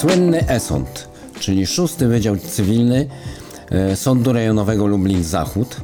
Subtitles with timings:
[0.00, 1.08] Słynny ESONT,
[1.40, 3.06] czyli szósty Wydział Cywilny
[3.70, 5.76] e, Sądu Rejonowego Lublin-Zachód,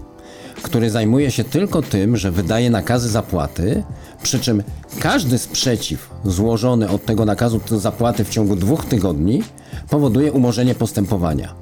[0.62, 3.82] który zajmuje się tylko tym, że wydaje nakazy zapłaty,
[4.22, 4.62] przy czym
[5.00, 9.42] każdy sprzeciw złożony od tego nakazu zapłaty w ciągu dwóch tygodni
[9.90, 11.54] powoduje umorzenie postępowania.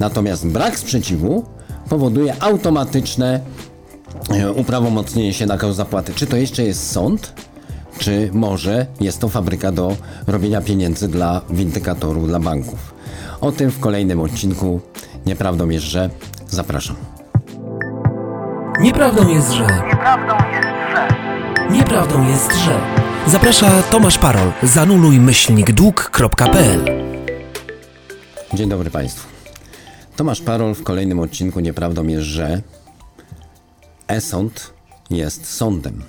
[0.00, 1.44] Natomiast brak sprzeciwu
[1.88, 3.40] powoduje automatyczne
[4.30, 6.14] e, uprawomocnienie się nakazu zapłaty.
[6.14, 7.43] Czy to jeszcze jest sąd?
[7.98, 12.94] Czy może jest to fabryka do robienia pieniędzy dla windykatorów, dla banków?
[13.40, 14.80] O tym w kolejnym odcinku.
[15.26, 16.10] Nieprawdą jest, że
[16.48, 16.96] zapraszam.
[18.80, 19.66] Nieprawdą jest, że.
[19.66, 21.08] Nieprawdą jest, że.
[21.70, 22.80] Nieprawdą jest, że.
[23.26, 24.52] Zaprasza Tomasz Parol.
[24.62, 26.84] Zanuluj myślnik dług.pl.
[28.54, 29.28] Dzień dobry Państwu.
[30.16, 32.62] Tomasz Parol w kolejnym odcinku Nieprawdą jest, że
[34.08, 34.74] e-sąd
[35.10, 36.02] jest sądem.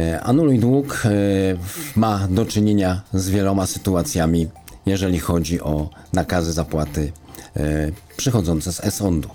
[0.00, 1.10] E, Anuluj dług e,
[1.96, 4.48] ma do czynienia z wieloma sytuacjami,
[4.86, 7.12] jeżeli chodzi o nakazy zapłaty
[7.56, 7.62] e,
[8.16, 9.28] przychodzące z e-sądu.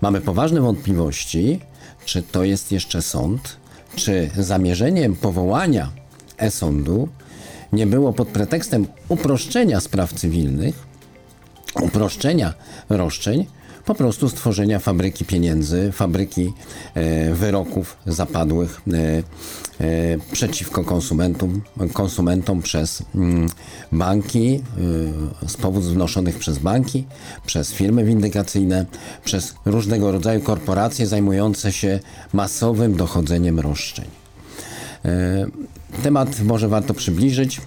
[0.00, 1.60] Mamy poważne wątpliwości,
[2.04, 3.56] czy to jest jeszcze sąd,
[3.96, 5.90] czy zamierzeniem powołania
[6.38, 7.08] e-sądu
[7.72, 10.86] nie było pod pretekstem uproszczenia spraw cywilnych,
[11.82, 12.54] uproszczenia
[12.88, 13.46] roszczeń,
[13.86, 16.52] po prostu stworzenia fabryki pieniędzy, fabryki
[16.94, 19.22] e, wyroków zapadłych e, e,
[20.32, 23.48] przeciwko konsumentom, konsumentom przez mm,
[23.92, 24.62] banki,
[25.46, 27.04] z powód wnoszonych przez banki,
[27.46, 28.86] przez firmy windykacyjne,
[29.24, 32.00] przez różnego rodzaju korporacje zajmujące się
[32.32, 34.04] masowym dochodzeniem roszczeń.
[36.02, 37.60] Temat może warto przybliżyć.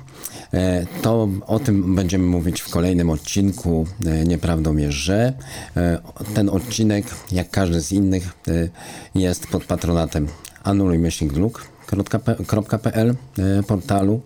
[0.54, 3.88] E, To o tym będziemy mówić w kolejnym odcinku.
[4.06, 5.34] E, Nieprawdą jest, że
[5.78, 6.00] e,
[6.34, 8.30] ten odcinek, jak każdy z innych,
[9.16, 10.28] jest pod patronatem
[10.64, 13.16] anulujmyślnikdlug.pl e,
[13.64, 14.22] portalu,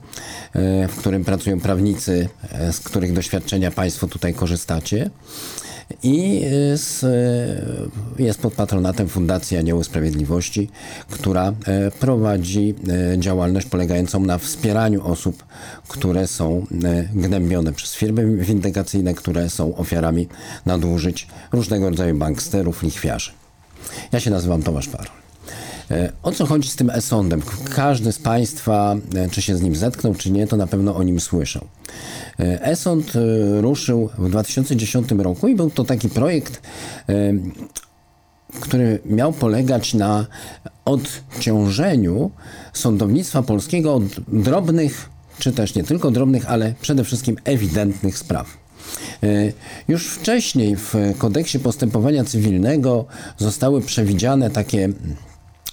[0.90, 2.30] w którym pracują prawnicy,
[2.72, 5.10] z których doświadczenia Państwo tutaj korzystacie.
[6.04, 10.70] I y, z, y, jest pod patronatem Fundacji Anioły Sprawiedliwości,
[11.10, 12.76] która e, prowadzi
[13.14, 15.44] e, działalność polegającą na wspieraniu osób,
[15.88, 20.28] które są e, gnębione przez firmy windykacyjne, które są ofiarami
[20.66, 23.32] nadużyć różnego rodzaju banksterów, lichwiarzy.
[24.12, 25.23] Ja się nazywam Tomasz Parol.
[25.94, 27.42] E, O co chodzi z tym e-sądem?
[27.76, 31.04] Każdy z Państwa, e, czy się z nim zetknął, czy nie, to na pewno o
[31.04, 31.68] nim słyszał.
[32.40, 36.62] E-sąd e, ruszył w 2010 roku i był to taki projekt,
[38.60, 40.26] który miał polegać na
[40.86, 42.32] odciążeniu
[42.74, 48.58] sądownictwa polskiego od drobnych, czy też nie tylko drobnych, ale przede wszystkim ewidentnych spraw.
[49.88, 53.06] Już wcześniej w kodeksie postępowania cywilnego
[53.38, 54.90] zostały przewidziane takie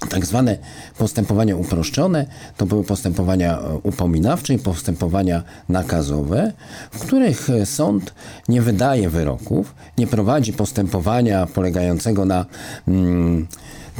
[0.08, 0.58] tak zwane
[0.98, 6.52] postępowania uproszczone, to były postępowania e, upominawcze i postępowania nakazowe,
[6.90, 8.14] w których e, sąd
[8.48, 12.46] nie wydaje wyroków, nie prowadzi postępowania polegającego na
[12.88, 13.46] mm,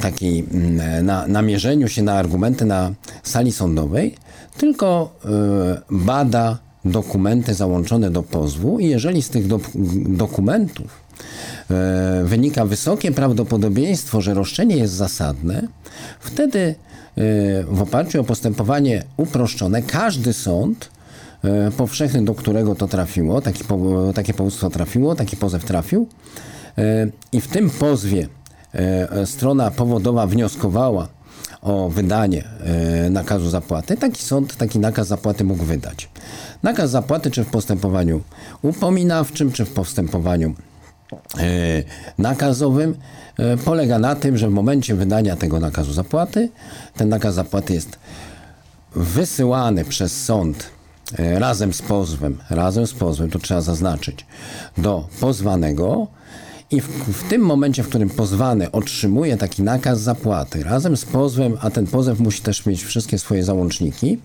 [0.01, 2.91] takiej, mm, na, na mierzeniu się na argumenty na
[3.23, 4.15] sali sądowej,
[4.57, 9.59] tylko e, bada dokumenty załączone do pozwu i jeżeli z tych do,
[10.07, 11.00] dokumentów
[12.23, 15.67] wynika wysokie prawdopodobieństwo, że roszczenie jest zasadne,
[16.19, 16.73] wtedy e,
[17.63, 20.89] w oparciu o postępowanie uproszczone każdy sąd
[21.43, 23.63] e, powszechny, do którego to trafiło, taki,
[24.15, 26.07] takie powództwo trafiło, taki pozew trafił.
[26.77, 28.27] E, i w tym pozwie
[28.73, 31.07] e, strona powodowa wnioskowała
[31.61, 36.09] o wydanie e, nakazu zapłaty, taki sąd taki nakaz zapłaty mógł wydać.
[36.63, 38.21] Nakaz zapłaty czy w postępowaniu
[38.61, 40.70] upominawczym, czy w postępowaniu e,
[42.17, 42.95] nakazowym
[43.37, 46.49] e, polega na tym, że w momencie wydania tego nakazu zapłaty,
[46.97, 47.99] ten nakaz zapłaty jest
[48.95, 50.69] wysyłany przez sąd
[51.19, 54.25] e, razem z pozwem, razem z pozwem, to trzeba zaznaczyć,
[54.77, 56.07] do pozwanego
[56.71, 61.57] i w, w tym momencie, w którym pozwany otrzymuje taki nakaz zapłaty razem z pozwem,
[61.61, 64.19] a ten pozew musi też mieć wszystkie swoje załączniki,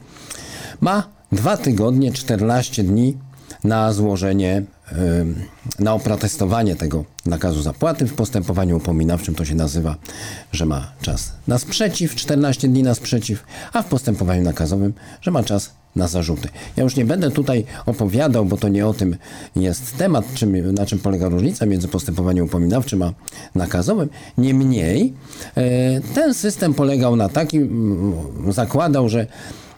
[0.80, 3.16] ma dwa tygodnie, 14 dni
[3.64, 4.62] na złożenie,
[5.78, 8.06] na oprotestowanie tego nakazu zapłaty.
[8.06, 9.96] W postępowaniu upominawczym to się nazywa,
[10.52, 15.42] że ma czas na sprzeciw, 14 dni na sprzeciw, a w postępowaniu nakazowym, że ma
[15.42, 16.48] czas na zarzuty.
[16.76, 19.16] Ja już nie będę tutaj opowiadał, bo to nie o tym
[19.56, 23.12] jest temat, czym, na czym polega różnica między postępowaniem upominawczym a
[23.54, 24.08] nakazowym.
[24.38, 25.14] Niemniej
[25.56, 28.14] e, ten system polegał na takim,
[28.48, 29.26] zakładał, że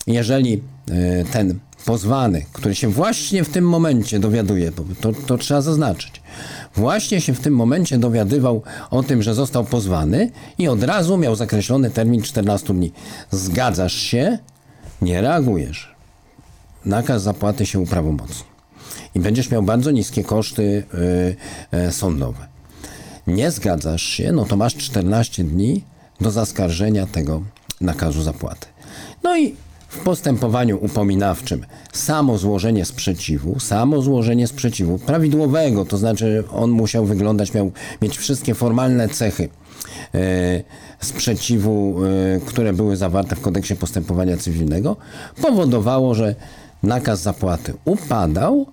[0.07, 6.23] jeżeli e, ten pozwany, który się właśnie w tym momencie dowiaduje, to, to trzeba zaznaczyć,
[6.77, 11.37] właśnie się w tym momencie dowiadywał o tym, że został pozwany i od razu miał
[11.37, 12.93] zakreślony termin 14 dni.
[13.31, 14.39] Zgadzasz się?
[15.03, 15.99] Nie reagujesz
[16.89, 18.49] nakaz zapłaty się uprawomocni.
[19.15, 20.63] i będziesz miał bardzo niskie koszty
[21.73, 22.47] y, y, sądowe.
[23.27, 25.85] Nie zgadzasz się, no to masz 14 dni
[26.21, 27.43] do zaskarżenia tego
[27.81, 28.67] nakazu zapłaty.
[29.23, 29.55] No i
[29.89, 37.55] w postępowaniu upominawczym samo złożenie sprzeciwu, samo złożenie sprzeciwu prawidłowego, to znaczy on musiał wyglądać,
[37.55, 39.49] miał mieć wszystkie formalne cechy
[40.15, 40.19] e,
[41.01, 42.01] sprzeciwu,
[42.37, 44.97] e, które były zawarte w kodeksie postępowania cywilnego,
[45.43, 46.35] powodowało, że
[46.83, 48.67] nakaz zapłaty upadał,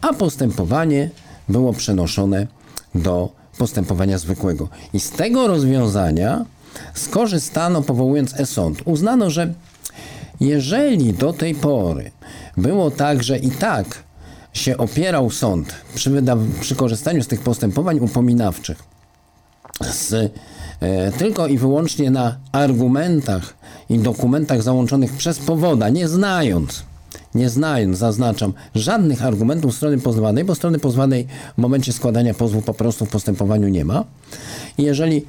[0.00, 1.10] a postępowanie
[1.48, 2.46] było przenoszone
[2.94, 4.68] do postępowania zwykłego.
[4.92, 6.44] I z tego rozwiązania
[6.94, 8.82] skorzystano powołując e-sąd.
[8.84, 9.54] Uznano, że
[10.40, 12.10] jeżeli do tej pory
[12.56, 14.02] było tak, że i tak
[14.52, 16.22] się opierał sąd przy,
[16.60, 18.82] przy korzystaniu z tych postępowań upominawczych
[19.80, 20.32] z,
[20.80, 23.54] e, tylko i wyłącznie na argumentach
[23.90, 26.82] i dokumentach załączonych przez powoda, nie znając,
[27.34, 31.26] nie znając, zaznaczam, żadnych argumentów strony pozwanej, bo strony pozwanej
[31.58, 34.04] w momencie składania pozwu po prostu w postępowaniu nie ma.
[34.78, 35.26] Jeżeli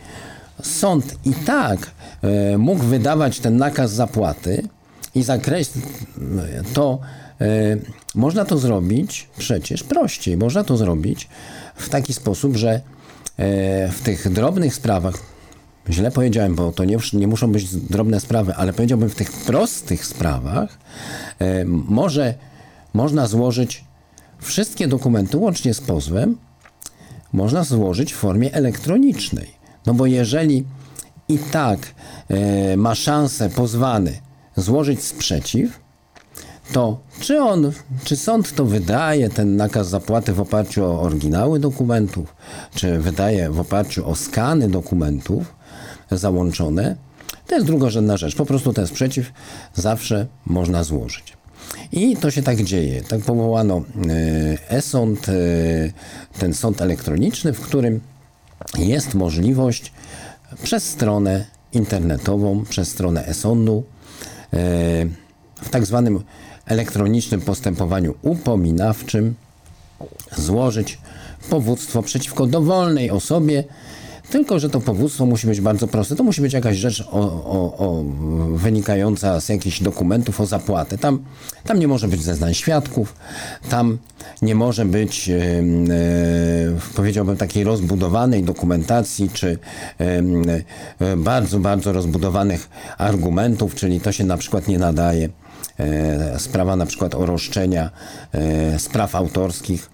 [0.63, 1.91] sąd i tak
[2.21, 4.67] e, mógł wydawać ten nakaz zapłaty
[5.15, 5.85] i zakreślić,
[6.73, 7.00] to
[7.41, 7.45] e,
[8.15, 10.38] można to zrobić przecież prościej.
[10.38, 11.27] Można to zrobić
[11.75, 12.81] w taki sposób, że e,
[13.91, 15.15] w tych drobnych sprawach,
[15.89, 20.06] źle powiedziałem, bo to nie, nie muszą być drobne sprawy, ale powiedziałbym w tych prostych
[20.06, 20.77] sprawach
[21.39, 22.33] e, może,
[22.94, 23.83] można złożyć
[24.39, 26.38] wszystkie dokumenty łącznie z pozwem,
[27.33, 29.59] można złożyć w formie elektronicznej.
[29.85, 30.65] No bo jeżeli
[31.29, 31.79] i tak
[32.77, 34.19] ma szansę pozwany
[34.55, 35.79] złożyć sprzeciw,
[36.73, 37.71] to czy on,
[38.03, 42.35] czy sąd to wydaje ten nakaz zapłaty w oparciu o oryginały dokumentów,
[42.75, 45.55] czy wydaje w oparciu o skany dokumentów
[46.11, 46.95] załączone,
[47.47, 48.35] to jest drugorzędna rzecz.
[48.35, 49.31] Po prostu ten sprzeciw
[49.73, 51.37] zawsze można złożyć.
[51.91, 53.01] I to się tak dzieje.
[53.01, 55.33] Tak powołano e, e-sąd, e,
[56.39, 57.99] ten sąd elektroniczny, w którym
[58.77, 59.93] jest możliwość
[60.63, 63.83] przez stronę internetową, przez stronę e-sądu,
[65.61, 66.23] w tak zwanym
[66.65, 69.35] elektronicznym postępowaniu upominawczym
[70.37, 70.97] złożyć
[71.49, 73.63] powództwo przeciwko dowolnej osobie,
[74.31, 76.15] tylko że to powództwo musi być bardzo proste.
[76.15, 78.03] To musi być jakaś rzecz o, o, o,
[78.53, 80.97] wynikająca z jakichś dokumentów o zapłatę.
[80.97, 81.23] Tam,
[81.63, 83.15] tam nie może być zeznań świadków,
[83.69, 83.97] tam
[84.41, 85.63] nie może być, e,
[86.95, 89.57] powiedziałbym, takiej rozbudowanej dokumentacji, czy
[91.00, 95.30] e, bardzo, bardzo rozbudowanych argumentów, czyli to się na przykład nie nadaje.
[95.80, 97.89] E, sprawa na przykład o roszczenia
[98.77, 99.89] spraw autorskich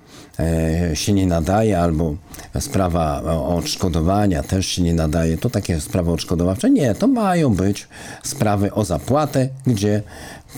[0.94, 2.15] się nie nadaje, albo
[2.59, 7.88] sprawa odszkodowania też się nie nadaje, to takie sprawy odszkodowawcze nie, to mają być
[8.24, 10.01] sprawy o zapłatę, gdzie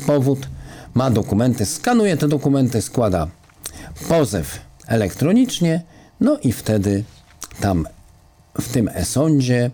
[0.07, 0.47] powód
[0.93, 3.27] ma dokumenty, skanuje te dokumenty, składa
[4.09, 5.81] pozew elektronicznie,
[6.19, 7.03] no i wtedy
[7.59, 7.87] tam
[8.61, 9.71] w tym e-sądzie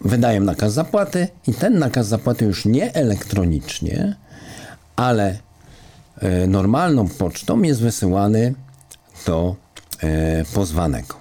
[0.00, 4.16] wydaję nakaz zapłaty i ten nakaz zapłaty już nie elektronicznie,
[4.96, 5.38] ale
[6.18, 8.54] e, normalną pocztą jest wysyłany
[9.26, 9.56] do
[10.02, 11.14] e, pozwanego.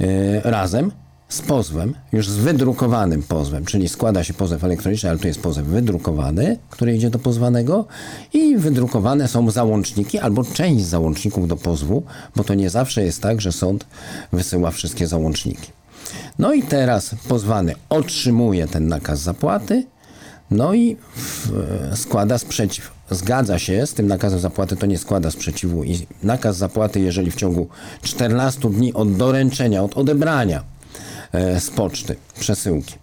[0.00, 0.92] E, razem
[1.30, 5.66] z pozwem, już z wydrukowanym pozwem, czyli składa się pozew elektroniczny, ale tu jest pozew
[5.66, 7.86] wydrukowany, który idzie do pozwanego
[8.32, 12.02] i wydrukowane są załączniki albo część załączników do pozwu,
[12.36, 13.86] bo to nie zawsze jest tak, że sąd
[14.32, 15.72] wysyła wszystkie załączniki.
[16.38, 19.84] No i teraz pozwany otrzymuje ten nakaz zapłaty,
[20.50, 21.50] no i w,
[21.94, 22.90] składa sprzeciw.
[23.10, 27.36] Zgadza się z tym nakazem zapłaty, to nie składa sprzeciwu i nakaz zapłaty, jeżeli w
[27.36, 27.68] ciągu
[28.02, 30.79] 14 dni od doręczenia, od odebrania e,
[31.32, 32.94] z poczty przesyłki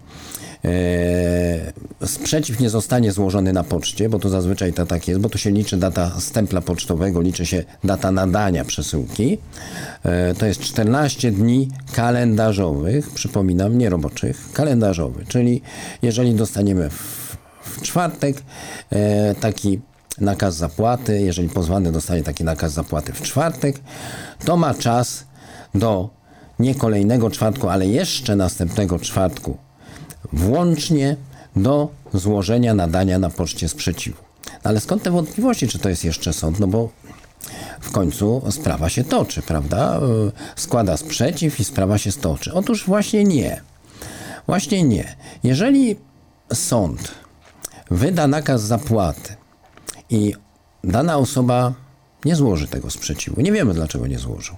[0.66, 5.38] e, sprzeciw nie zostanie złożony na poczcie, bo to zazwyczaj to tak jest, bo to
[5.38, 9.38] się liczy data stempla pocztowego, liczy się data nadania przesyłki.
[10.04, 15.62] E, to jest 14 dni kalendarzowych, przypominam, nie roboczych, kalendarzowych, czyli
[16.02, 18.42] jeżeli dostaniemy w, w czwartek
[18.90, 19.80] e, taki
[20.22, 23.80] nakaz zapłaty, jeżeli pozwany dostanie taki nakaz zapłaty w czwartek,
[24.46, 25.26] to ma czas
[25.76, 26.17] do
[26.60, 29.58] nie kolejnego czwartku, ale jeszcze następnego czwartku
[30.34, 31.16] włącznie
[31.56, 34.24] do złożenia nadania na poczcie sprzeciwu.
[34.46, 36.60] No ale skąd te wątpliwości, czy to jest jeszcze sąd?
[36.60, 36.90] No bo
[37.82, 40.00] w końcu sprawa się toczy, prawda?
[40.56, 42.54] Składa sprzeciw i sprawa się stoczy.
[42.54, 43.62] Otóż właśnie nie.
[44.48, 45.16] Właśnie nie.
[45.44, 45.96] Jeżeli
[46.54, 47.12] sąd
[47.92, 49.36] wyda nakaz zapłaty
[50.10, 50.34] i
[50.84, 51.74] dana osoba
[52.28, 54.56] nie złoży tego sprzeciwu, nie wiemy dlaczego nie złożył.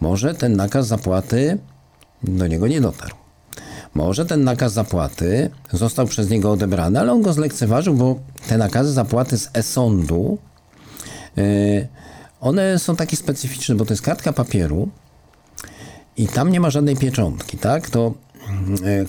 [0.00, 1.58] Może ten nakaz zapłaty
[2.22, 3.16] do niego nie dotarł.
[3.94, 8.92] Może ten nakaz zapłaty został przez niego odebrany, ale on go zlekceważył, bo te nakazy
[8.92, 10.38] zapłaty z e-sądu
[12.40, 14.88] one są takie specyficzne, bo to jest kartka papieru
[16.16, 17.90] i tam nie ma żadnej pieczątki, tak?
[17.90, 18.14] To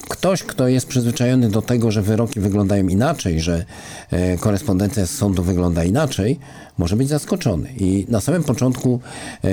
[0.09, 3.65] ktoś, kto jest przyzwyczajony do tego, że wyroki wyglądają inaczej, że
[4.11, 6.39] e, korespondencja z sądu wygląda inaczej,
[6.77, 7.69] może być zaskoczony.
[7.77, 8.99] I na samym początku
[9.43, 9.49] e,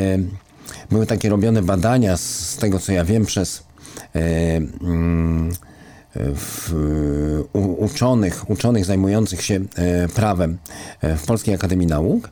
[0.90, 3.62] były takie robione badania, z tego co ja wiem, przez
[4.82, 5.52] mm,
[7.78, 9.60] uczonych, uczonych zajmujących się
[10.14, 10.58] prawem
[11.02, 12.30] w Polskiej Akademii Nauk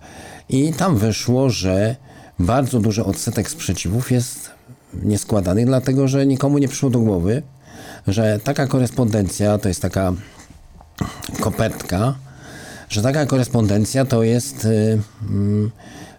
[0.49, 1.97] i tam wyszło, że
[2.39, 4.54] bardzo duży odsetek sprzeciwów jest
[5.03, 7.43] nieskładanych, dlatego że nikomu nie przyszło do głowy,
[8.07, 10.13] że taka korespondencja to jest taka
[11.41, 12.15] kopertka,
[12.89, 14.99] że taka korespondencja to jest y,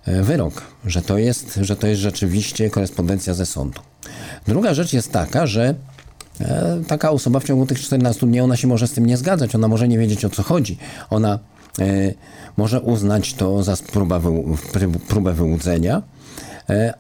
[0.08, 3.82] y, wyrok, że to jest, że to jest rzeczywiście korespondencja ze sądu.
[4.48, 5.76] Druga rzecz jest taka, że
[6.42, 9.56] e, taka osoba w ciągu tych 14 dni ona się może z tym nie zgadzać,
[9.56, 10.78] ona może nie wiedzieć o co chodzi.
[11.10, 11.40] Ona
[11.80, 12.14] e,
[12.58, 13.78] może uznać to za
[15.08, 16.02] próbę, wyłudzenia,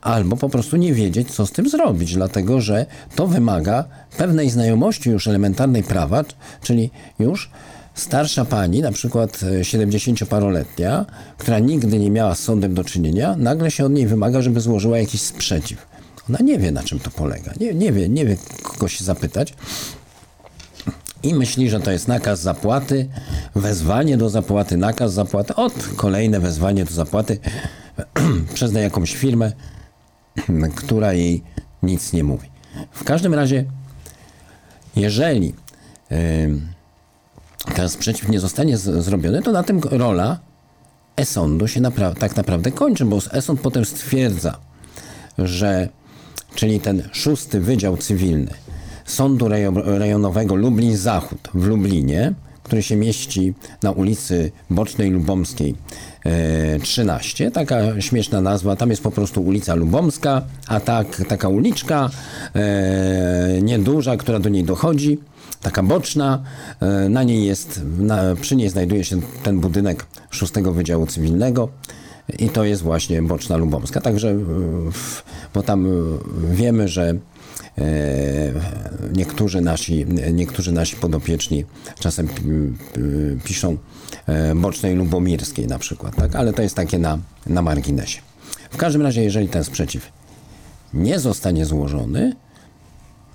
[0.01, 3.83] albo po prostu nie wiedzieć, co z tym zrobić, dlatego że to wymaga
[4.17, 6.23] pewnej znajomości już elementarnej prawa,
[6.61, 7.49] czyli już
[7.95, 11.05] starsza pani, na przykład 70-paroletnia, e,
[11.37, 14.97] która nigdy nie miała z sądem do czynienia, nagle się od niej wymaga, żeby złożyła
[14.97, 15.87] jakiś sprzeciw.
[16.29, 17.53] Ona nie wie, na czym to polega.
[17.59, 19.53] Nie, nie wie, nie wie, kogo się zapytać.
[21.25, 23.07] I myśli, że to jest nakaz zapłaty,
[23.55, 27.39] wezwanie do zapłaty, nakaz zapłaty, od kolejne wezwanie do zapłaty
[28.53, 29.51] przez jakąś firmę,
[30.75, 31.43] która jej
[31.83, 32.49] nic nie mówi.
[32.91, 33.65] W każdym razie,
[34.95, 35.53] jeżeli
[36.09, 36.17] yy,
[37.75, 40.39] ten sprzeciw nie zostanie z, zrobiony, to na tym rola
[41.15, 44.57] e-sądu się napra- tak naprawdę kończy, bo e-sąd potem stwierdza,
[45.37, 45.89] że
[46.55, 48.64] czyli ten szósty Wydział Cywilny
[49.05, 49.47] Sądu
[49.85, 52.33] Rejonowego Lublin Zachód w Lublinie,
[52.63, 55.75] który się mieści na ulicy Bocznej Lubomskiej
[56.81, 57.47] 13.
[57.47, 58.75] E, taka śmieszna nazwa.
[58.75, 62.09] Tam jest po prostu ulica Lubomska, a tak, taka uliczka
[62.55, 65.17] e, nieduża, która do niej dochodzi,
[65.61, 66.43] taka boczna.
[66.79, 71.69] E, na niej jest, na, przy niej znajduje się ten budynek 6 Wydziału Cywilnego.
[72.39, 74.01] I to jest właśnie Boczna Lubomska.
[74.01, 74.35] Także,
[75.53, 75.87] bo tam
[76.51, 77.15] wiemy, że
[79.13, 81.65] niektórzy nasi, niektórzy nasi podopieczni
[81.99, 82.29] czasem
[83.43, 83.77] piszą
[84.27, 86.35] E, bocznej lubomirskiej na przykład, tak?
[86.35, 88.21] ale to jest takie na, na marginesie.
[88.69, 90.11] W każdym razie, jeżeli ten sprzeciw
[90.93, 92.35] nie zostanie złożony,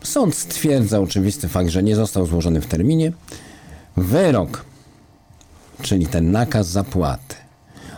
[0.02, 3.12] sąd stwierdza oczywisty fakt, że nie został złożony w terminie,
[3.96, 4.64] wyrok,
[5.82, 7.34] czyli ten nakaz zapłaty,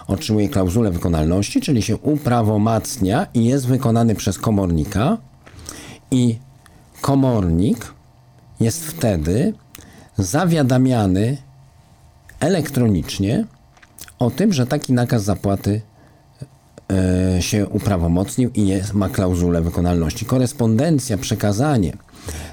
[0.07, 5.19] otrzymuje klauzulę wykonalności, czyli się uprawomacnia i jest wykonany przez komornika
[6.13, 6.39] i
[7.01, 7.95] komornik
[8.61, 9.55] jest wtedy
[10.19, 11.37] zawiadamiany
[12.41, 13.45] elektronicznie
[14.19, 15.81] o tym, że taki nakaz zapłaty
[17.37, 20.25] e, się uprawomocnił i ma klauzulę wykonalności.
[20.27, 21.93] Korespondencja, przekazanie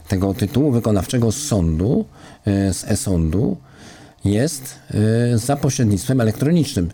[0.07, 2.05] tego tytułu wykonawczego z sądu,
[2.45, 3.57] e, z e-sądu
[4.25, 4.75] jest
[5.33, 6.89] e, za pośrednictwem elektronicznym.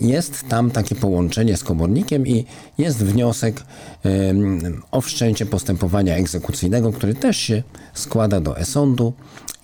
[0.00, 2.44] Jest tam takie połączenie z komornikiem i
[2.78, 3.62] jest wniosek
[4.90, 7.62] o wszczęcie postępowania egzekucyjnego, który też się
[7.94, 9.12] składa do e-sądu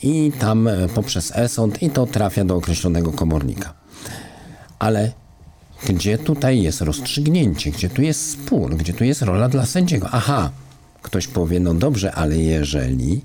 [0.03, 3.75] i tam e, poprzez e-sąd i to trafia do określonego komornika.
[4.79, 5.13] Ale
[5.89, 10.09] gdzie tutaj jest rozstrzygnięcie, gdzie tu jest spór, gdzie tu jest rola dla sędziego?
[10.13, 10.51] Aha,
[11.03, 13.21] ktoś powie, no dobrze, ale jeżeli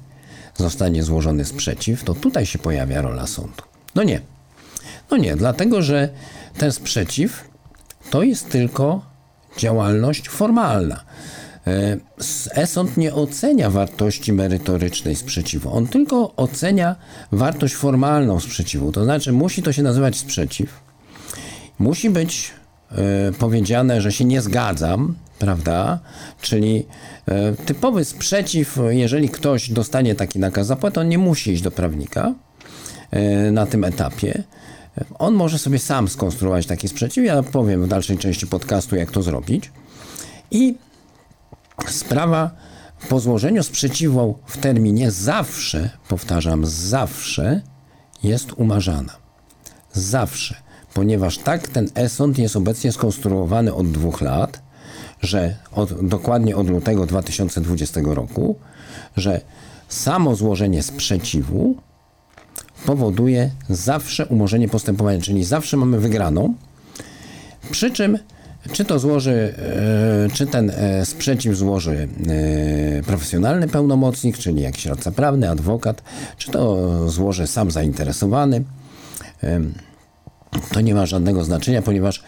[0.55, 3.63] zostanie złożony sprzeciw, to tutaj się pojawia rola sądu.
[3.95, 4.34] No nie.
[5.11, 6.09] No nie, dlatego że
[6.57, 7.43] ten sprzeciw
[8.09, 9.01] to jest tylko
[9.57, 11.03] działalność formalna.
[11.67, 11.97] E,
[12.55, 16.95] e-sąd nie ocenia wartości merytorycznej sprzeciwu, on tylko ocenia
[17.31, 18.91] wartość formalną sprzeciwu.
[18.91, 20.79] To znaczy, musi to się nazywać sprzeciw,
[21.79, 22.51] musi być
[22.91, 22.95] e,
[23.39, 25.99] powiedziane, że się nie zgadzam, prawda?
[26.41, 26.85] Czyli
[27.27, 32.33] e, typowy sprzeciw, jeżeli ktoś dostanie taki nakaz zapłaty, on nie musi iść do prawnika
[33.51, 34.43] na tym etapie.
[35.19, 37.25] On może sobie sam skonstruować taki sprzeciw.
[37.25, 39.71] Ja powiem w dalszej części podcastu, jak to zrobić.
[40.51, 40.75] I
[41.87, 42.51] sprawa
[43.09, 47.61] po złożeniu sprzeciwu w terminie zawsze, powtarzam, zawsze
[48.23, 49.13] jest umarzana.
[49.93, 50.55] Zawsze.
[50.93, 54.61] Ponieważ tak ten e-sąd jest obecnie skonstruowany od dwóch lat,
[55.21, 58.55] że od, dokładnie od lutego 2020 roku,
[59.17, 59.41] że
[59.89, 61.75] samo złożenie sprzeciwu
[62.85, 66.53] powoduje zawsze umorzenie postępowania, czyli zawsze mamy wygraną.
[67.71, 68.17] Przy czym
[68.71, 72.07] czy to złoży, e, czy ten e, sprzeciw złoży
[72.99, 76.01] e, profesjonalny pełnomocnik, czyli jakiś radca prawny, adwokat,
[76.37, 78.63] czy to złoży sam zainteresowany,
[80.71, 82.23] to nie ma żadnego znaczenia, ponieważ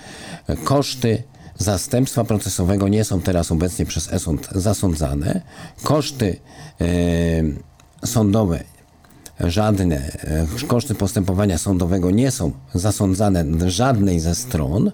[0.64, 1.24] koszty
[1.58, 5.42] zastępstwa procesowego nie są teraz obecnie przez e-sąd zasądzane.
[5.84, 6.40] Koszty
[8.06, 8.64] sądowe
[9.40, 14.92] żadne e, koszty postępowania sądowego nie są zasądzane żadnej ze stron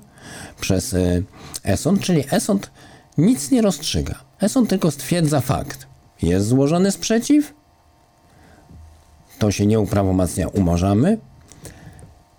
[0.59, 1.21] przez e,
[1.63, 2.71] e-sąd, czyli e-sąd
[3.17, 4.15] nic nie rozstrzyga.
[4.41, 5.87] E-sąd tylko stwierdza fakt.
[6.21, 7.53] Jest złożony sprzeciw,
[9.39, 11.17] to się nie uprawomacnia, umorzamy.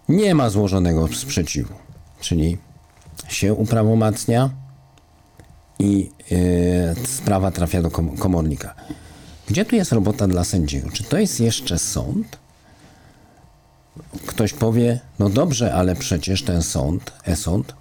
[0.09, 1.75] Nie ma złożonego sprzeciwu,
[2.21, 2.59] czyli
[3.29, 4.51] się uprawomacnia
[5.79, 8.75] i yy, sprawa trafia do kom komornika.
[9.49, 10.91] Gdzie tu jest robota dla sędziego?
[10.91, 12.39] Czy to jest jeszcze sąd?
[14.27, 17.75] Ktoś powie, no dobrze, ale przecież ten sąd, e-sąd,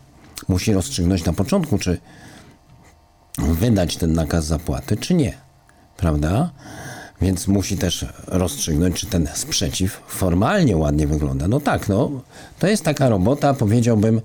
[0.48, 1.98] musi rozstrzygnąć na początku, czy
[3.38, 5.34] wydać ten nakaz zapłaty, czy nie.
[5.98, 6.52] Prawda?
[7.22, 11.48] Więc musi też rozstrzygnąć, czy ten sprzeciw formalnie ładnie wygląda.
[11.48, 12.22] No tak, no,
[12.60, 14.22] to jest taka robota, powiedziałbym,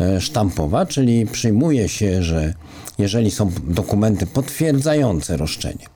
[0.00, 2.54] e, sztampowa, czyli przyjmuje się, że
[2.98, 5.86] jeżeli są dokumenty potwierdzające roszczenie,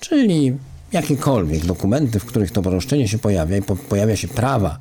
[0.00, 0.56] czyli
[0.92, 4.78] jakiekolwiek dokumenty, w których to roszczenie się pojawia i po, pojawia się prawa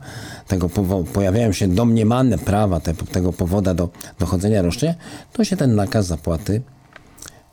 [0.48, 0.70] tego
[1.14, 4.96] pojawiają się domniemane prawa te, tego powoda do dochodzenia roszczenia,
[5.34, 6.62] to się ten nakaz zapłaty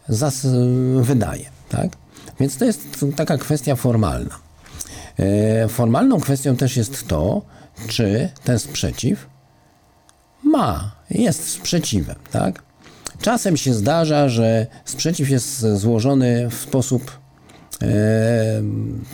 [0.09, 0.47] zas,
[1.01, 1.89] wydaje, tak?
[2.41, 4.39] Więc to jest taka kwestia formalna.
[5.19, 7.43] E, formalną kwestią też jest to,
[7.89, 9.27] czy ten sprzeciw
[10.45, 12.63] ma, jest sprzeciwem, tak?
[13.21, 17.22] Czasem się zdarza, że sprzeciw jest złożony w sposób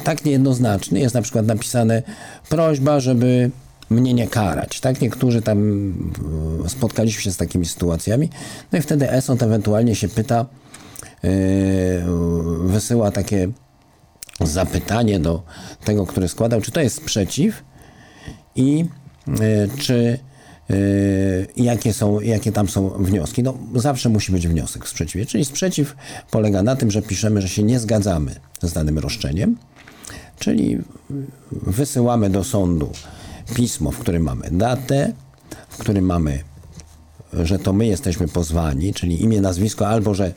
[0.04, 1.00] tak niejednoznaczny.
[1.00, 2.02] Jest na przykład napisane
[2.48, 3.50] prośba, żeby
[3.90, 4.80] mnie nie karać.
[4.80, 5.58] Tak, niektórzy tam
[6.64, 8.30] e, spotkaliśmy się z takimi sytuacjami.
[8.72, 10.46] No i wtedy ESOT ewentualnie się pyta,
[11.22, 12.04] Yy,
[12.64, 13.48] wysyła takie
[14.40, 15.42] zapytanie do
[15.84, 17.64] tego, który składał, czy to jest sprzeciw
[18.56, 18.84] i
[19.26, 20.18] yy, czy
[21.56, 23.42] jakie, są, jakie tam są wnioski.
[23.42, 25.26] No, zawsze musi być wniosek w sprzeciwie.
[25.26, 25.96] Czyli sprzeciw
[26.30, 29.57] polega na tym, że piszemy, że się nie zgadzamy z danym roszczeniem,
[30.38, 30.78] czyli
[31.50, 32.90] wysyłamy do sądu
[33.54, 35.12] pismo, w którym mamy datę,
[35.68, 36.40] w którym mamy,
[37.33, 40.33] że to my jesteśmy pozwani, czyli imię, nazwisko, albo że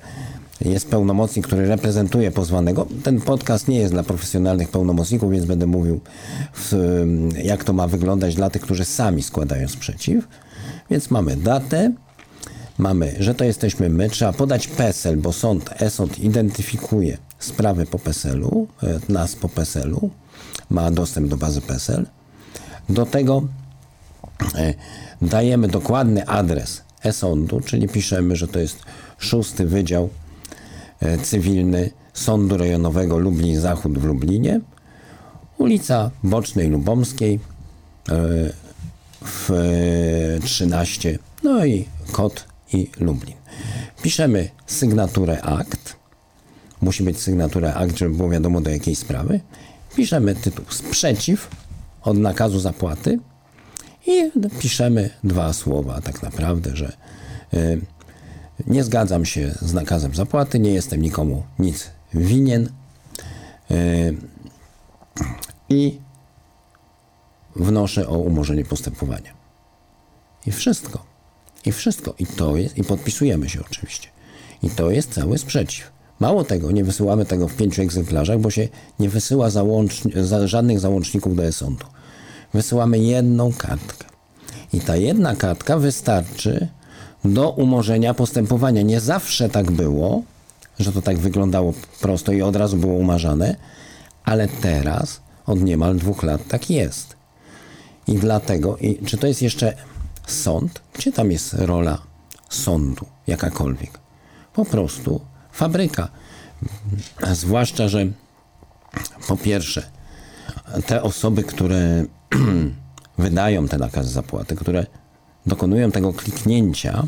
[0.65, 2.87] jest pełnomocnik, który reprezentuje pozwanego.
[3.03, 5.99] Ten podcast nie jest dla profesjonalnych pełnomocników, więc będę mówił,
[6.53, 6.75] w,
[7.43, 10.27] jak to ma wyglądać dla tych, którzy sami składają sprzeciw.
[10.89, 11.91] Więc mamy datę,
[12.77, 18.67] mamy, że to jesteśmy my, trzeba podać PESEL, bo sąd, e-sąd identyfikuje sprawy po PESEL-u,
[18.83, 20.09] e, nas po PESEL-u,
[20.69, 22.05] ma dostęp do bazy PESEL.
[22.89, 23.43] Do tego
[24.55, 24.73] e,
[25.21, 28.77] dajemy dokładny adres e-sądu, czyli piszemy, że to jest
[29.17, 30.20] szósty wydział E,
[31.23, 34.61] cywilny Sądu Rejonowego Lublin Zachód w Lublinie,
[35.57, 37.39] ulica Bocznej Lubomskiej
[38.09, 38.19] e,
[39.25, 39.49] w
[40.43, 43.35] 13, no i kod i Lublin.
[44.01, 45.95] Piszemy sygnaturę akt.
[46.81, 49.39] Musi być sygnatura akt, żeby było wiadomo do jakiej sprawy.
[49.95, 51.47] Piszemy tytuł sprzeciw
[52.01, 53.19] od nakazu zapłaty
[54.07, 56.97] i piszemy dwa słowa tak naprawdę, że
[57.53, 57.77] e,
[58.67, 62.69] nie zgadzam się z nakazem zapłaty, nie jestem nikomu nic winien
[63.69, 64.17] yy,
[65.69, 65.99] i
[67.55, 69.33] wnoszę o umorzenie postępowania.
[70.45, 71.03] I wszystko.
[71.65, 72.13] I wszystko.
[72.19, 74.09] I to jest, i podpisujemy się oczywiście.
[74.63, 75.91] I to jest cały sprzeciw.
[76.19, 78.67] Mało tego, nie wysyłamy tego w pięciu egzemplarzach, bo się
[78.99, 81.85] nie wysyła załącz, za, żadnych załączników do e-sądu.
[82.53, 84.05] Wysyłamy jedną kartkę.
[84.73, 86.67] I ta jedna kartka wystarczy,
[87.25, 88.81] do umorzenia postępowania.
[88.81, 90.23] Nie zawsze tak było,
[90.79, 93.55] że to tak wyglądało prosto i od razu było umarzane,
[94.23, 97.15] ale teraz od niemal dwóch lat tak jest.
[98.07, 99.73] I dlatego, i czy to jest jeszcze
[100.27, 100.81] sąd?
[100.93, 101.97] Gdzie tam jest rola
[102.49, 103.99] sądu, jakakolwiek?
[104.53, 106.09] Po prostu fabryka.
[107.33, 108.05] Zwłaszcza, że
[109.27, 109.83] po pierwsze,
[110.85, 112.05] te osoby, które
[113.17, 114.85] wydają te nakaz zapłaty, które
[115.45, 117.03] dokonują tego kliknięcia,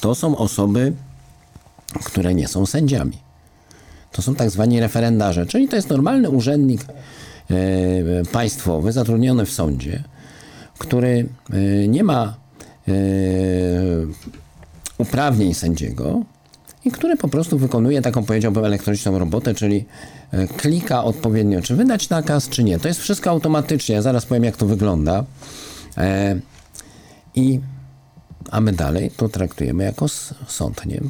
[0.00, 0.92] to są osoby,
[2.04, 3.18] które nie są sędziami.
[4.12, 7.54] To są tak zwani referendarze, czyli to jest normalny urzędnik e,
[8.32, 10.02] państwowy zatrudniony w sądzie,
[10.78, 12.34] który e, nie ma
[12.88, 12.92] e,
[14.98, 16.22] uprawnień sędziego
[16.84, 19.84] i który po prostu wykonuje taką, powiedziałbym, elektroniczną robotę, czyli
[20.56, 22.78] klika odpowiednio, czy wydać nakaz, czy nie.
[22.78, 23.94] To jest wszystko automatycznie.
[23.94, 25.24] Ja zaraz powiem, jak to wygląda.
[27.34, 27.60] I
[28.50, 30.08] a my dalej to traktujemy jako
[30.46, 30.86] sąd.
[30.86, 31.00] Nie?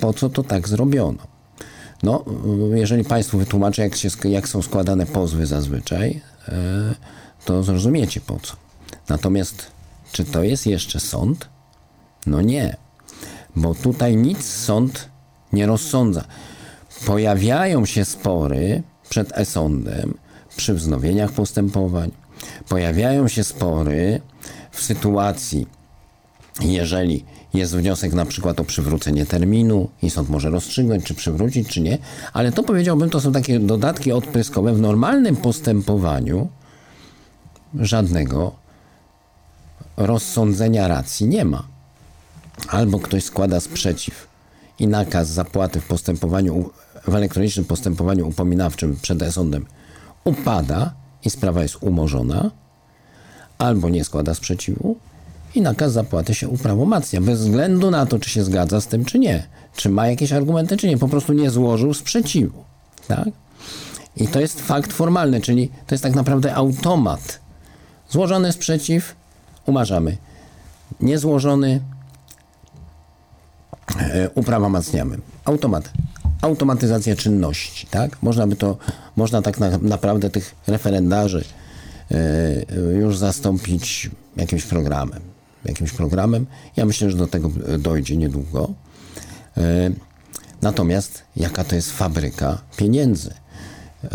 [0.00, 1.18] Po co to tak zrobiono?
[2.02, 2.24] No,
[2.74, 6.94] jeżeli Państwu wytłumaczę, jak, się, jak są składane pozwy zazwyczaj, e,
[7.44, 8.56] to zrozumiecie po co.
[9.08, 9.66] Natomiast,
[10.12, 11.48] czy to jest jeszcze sąd?
[12.26, 12.76] No nie,
[13.56, 15.08] bo tutaj nic sąd
[15.52, 16.24] nie rozsądza.
[17.06, 20.14] Pojawiają się spory przed e-sądem
[20.56, 22.10] przy wznowieniach postępowań.
[22.68, 24.20] Pojawiają się spory
[24.70, 25.66] w sytuacji,
[26.60, 31.80] jeżeli jest wniosek na przykład o przywrócenie terminu i sąd może rozstrzygnąć, czy przywrócić, czy
[31.80, 31.98] nie,
[32.32, 34.74] ale to powiedziałbym, to są takie dodatki odpryskowe.
[34.74, 36.48] W normalnym postępowaniu
[37.74, 38.52] żadnego
[39.96, 41.64] rozsądzenia racji nie ma.
[42.68, 44.28] Albo ktoś składa sprzeciw
[44.78, 46.70] i nakaz zapłaty w postępowaniu,
[47.08, 49.66] w elektronicznym postępowaniu upominawczym przed sądem
[50.24, 50.92] upada
[51.24, 52.50] i sprawa jest umorzona,
[53.60, 54.96] albo nie składa sprzeciwu
[55.54, 59.18] i nakaz zapłaty się uprawomacnia, bez względu na to, czy się zgadza z tym, czy
[59.18, 59.46] nie.
[59.76, 60.98] Czy ma jakieś argumenty, czy nie.
[60.98, 62.64] Po prostu nie złożył sprzeciwu.
[63.08, 63.28] Tak?
[64.16, 67.40] I to jest fakt formalny, czyli to jest tak naprawdę automat.
[68.10, 69.14] Złożony sprzeciw,
[69.66, 70.16] umarzamy.
[71.00, 71.80] Niezłożony,
[73.98, 75.18] e, uprawomacniamy.
[75.44, 75.92] Automat.
[76.42, 78.22] Automatyzacja czynności, tak?
[78.22, 78.76] Można by to,
[79.16, 81.44] można tak na, naprawdę tych referendarzy
[83.00, 85.20] już zastąpić jakimś programem.
[85.64, 86.46] Jakimś programem.
[86.76, 88.70] Ja myślę, że do tego dojdzie niedługo.
[89.56, 89.90] E,
[90.62, 93.34] Natomiast jaka to jest fabryka pieniędzy?
[94.04, 94.10] E,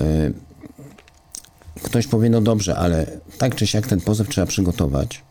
[1.84, 5.24] Ktoś powie, no dobrze, ale tak czy siak ten pozew trzeba przygotować.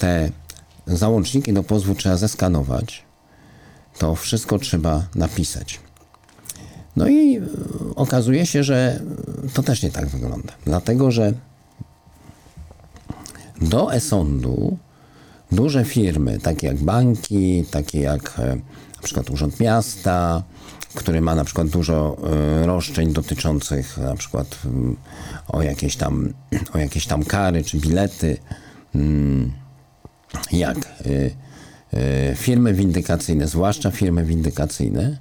[0.00, 0.30] Te
[0.86, 3.02] załączniki do pozwu trzeba zeskanować.
[3.98, 5.80] To wszystko trzeba napisać.
[6.96, 7.40] No i e,
[7.96, 9.00] okazuje się, że
[9.54, 10.52] to też nie tak wygląda.
[10.64, 11.32] Dlatego, że
[13.62, 14.78] do e-sądu
[15.52, 18.56] duże firmy, takie jak banki, takie jak e,
[18.96, 20.42] na przykład Urząd Miasta,
[20.94, 22.16] który ma na przykład dużo
[22.62, 24.96] e, roszczeń dotyczących na przykład mm,
[25.48, 26.32] o jakieś tam,
[26.74, 28.36] o jakieś tam kary czy bilety,
[28.94, 29.52] mm,
[30.52, 35.18] jak e, firmy windykacyjne, zwłaszcza firmy windykacyjne,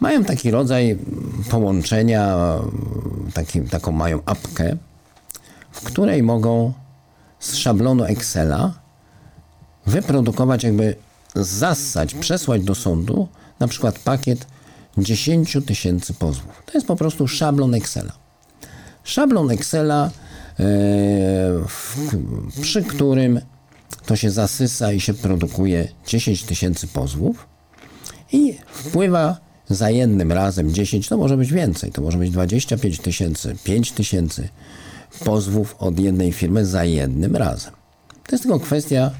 [0.00, 0.98] mają taki rodzaj
[1.50, 2.36] połączenia,
[3.34, 4.76] taki, taką mają apkę,
[5.72, 6.72] w której mogą
[7.40, 8.74] z szablonu Excela
[9.86, 10.96] wyprodukować, jakby
[11.34, 13.28] zassać, przesłać do sądu
[13.60, 14.46] na przykład pakiet
[14.98, 16.62] 10 tysięcy pozwów.
[16.66, 18.12] To jest po prostu szablon Excela.
[19.04, 20.10] Szablon Excela, e,
[21.68, 21.96] w,
[22.60, 23.40] przy którym
[24.06, 27.46] to się zasysa i się produkuje 10 tysięcy pozwów
[28.32, 29.36] i wpływa
[29.68, 34.48] za jednym razem 10, to może być więcej, to może być 25 tysięcy, 5 tysięcy
[35.24, 37.72] pozwów od jednej firmy za jednym razem.
[38.26, 39.10] To jest tylko kwestia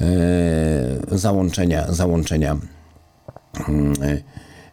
[0.00, 0.06] e,
[1.18, 2.56] załączenia, załączenia
[3.68, 3.94] mm,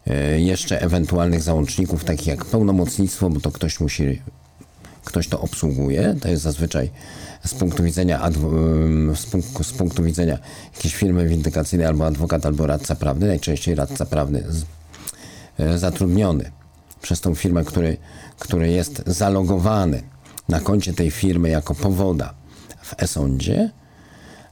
[0.08, 4.22] e, jeszcze ewentualnych załączników, takich jak pełnomocnictwo, bo to ktoś musi,
[5.04, 6.16] ktoś to obsługuje.
[6.22, 6.90] To jest zazwyczaj
[7.46, 10.38] z punktu widzenia, adw- z, punktu, z punktu widzenia
[10.76, 14.66] jakiejś firmy windykacyjnej albo adwokat, albo radca prawny, najczęściej radca prawny z,
[15.80, 16.52] zatrudniony
[17.02, 17.98] przez tą firmę, który,
[18.40, 20.04] który jest zalogowany
[20.50, 22.34] na koncie tej firmy jako powoda
[22.82, 23.72] w e-sądzie,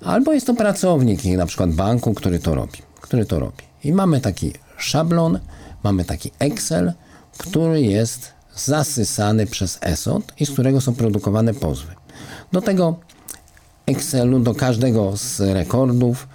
[0.01, 3.63] albo jest to pracownik na przykład banku, który to robi, który to robi.
[3.83, 5.39] I mamy taki szablon,
[5.83, 6.93] mamy taki Excel,
[7.37, 11.95] który jest zasysany przez e-sąd i z którego są produkowane pozwy.
[12.51, 12.95] Do tego
[13.85, 16.27] Excelu, do każdego z rekordów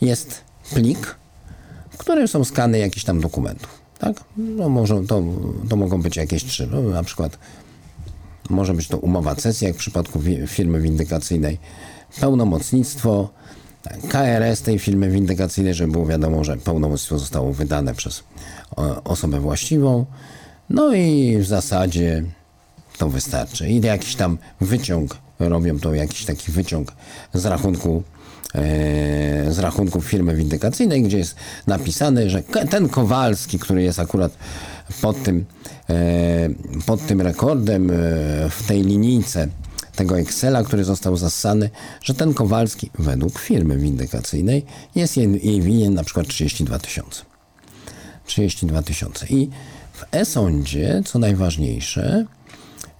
[0.00, 0.40] jest
[0.74, 1.16] plik,
[1.90, 3.77] w którym są skany jakichś tam dokumentów.
[3.98, 4.24] Tak?
[4.36, 5.22] No może, to,
[5.68, 6.68] to mogą być jakieś trzy.
[6.72, 7.38] No, na przykład
[8.50, 11.58] może być to umowa cesji, jak w przypadku firmy windykacyjnej,
[12.20, 13.28] pełnomocnictwo,
[14.08, 18.24] KRS tej firmy windykacyjnej, żeby było wiadomo, że pełnomocnictwo zostało wydane przez
[19.04, 20.06] osobę właściwą.
[20.70, 22.24] No i w zasadzie
[22.98, 23.68] to wystarczy.
[23.68, 26.92] I jakiś tam wyciąg robią to jakiś taki wyciąg
[27.34, 28.02] z rachunku
[29.50, 34.32] z rachunku firmy windykacyjnej, gdzie jest napisane, że ten Kowalski, który jest akurat
[35.00, 35.44] pod tym,
[35.90, 36.48] e,
[36.86, 37.94] pod tym rekordem e,
[38.50, 39.48] w tej linijce
[39.96, 41.70] tego Excela, który został zassany,
[42.02, 47.22] że ten Kowalski według firmy windykacyjnej jest jej, jej winien na przykład 32 tysiące.
[48.26, 49.26] 32 tysiące.
[49.26, 49.50] I
[49.92, 52.24] w e-sądzie, co najważniejsze,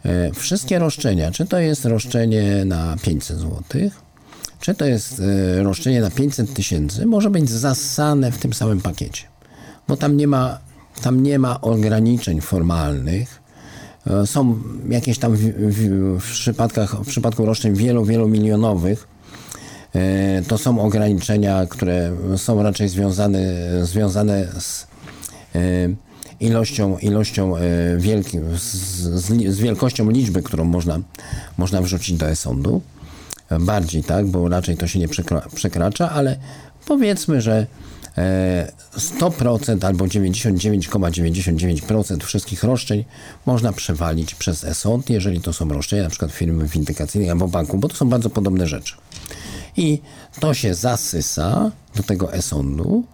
[0.05, 3.63] e, wszystkie roszczenia, czy to jest roszczenie na 500 zł,
[4.61, 9.23] czy to jest e, roszczenie na 500 tysięcy, może być zassane w tym samym pakiecie.
[9.88, 10.59] Bo tam nie ma,
[11.03, 13.42] tam nie ma ograniczeń formalnych.
[14.07, 19.09] E, Są jakieś tam w, w, w przypadkach, w przypadku roszczeń wielu, wielomilionowych,
[19.94, 23.40] e, to są ograniczenia, które są raczej związane,
[23.83, 24.88] związane z
[26.40, 27.55] ilością, ilością
[27.99, 28.68] wielkim, z,
[29.49, 30.99] z wielkością liczby, którą można,
[31.59, 32.81] można wrzucić do e-sądu.
[33.61, 36.37] Bardziej, tak, bo raczej to się nie przekra- przekracza, ale
[36.87, 37.67] powiedzmy, że
[38.19, 43.05] e, 100% albo 99,99% wszystkich roszczeń
[43.47, 47.97] można przewalić przez e-sąd, jeżeli to są roszczenia przykład firmy windykacyjnej albo banku, bo to
[47.97, 48.95] są bardzo podobne rzeczy.
[49.77, 50.01] I
[50.41, 53.05] to się zasysa do tego e-sądu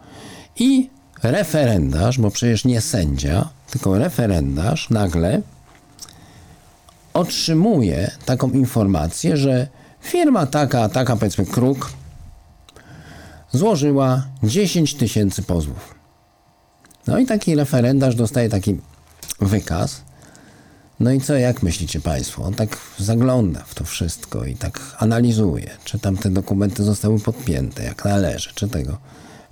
[0.59, 0.90] i
[1.23, 5.42] referendarz, bo przecież nie sędzia, tylko referendarz nagle
[7.14, 9.68] otrzymuje taką informację, że
[10.05, 11.90] firma taka, taka powiedzmy Kruk
[13.53, 15.95] złożyła 10 tysięcy pozwów.
[17.07, 18.81] No i taki referendarz dostaje taki
[19.40, 20.03] wykaz.
[21.01, 22.45] No i co, jak myślicie Państwo?
[22.45, 27.85] On tak zagląda w to wszystko i tak analizuje, czy tam te dokumenty zostały podpięte
[27.85, 28.99] jak należy, czy tego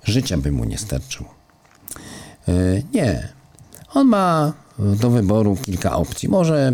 [0.03, 1.33] życia by mu nie starczyło.
[2.47, 3.29] Yy, nie.
[3.93, 6.29] On ma do wyboru kilka opcji.
[6.29, 6.73] Może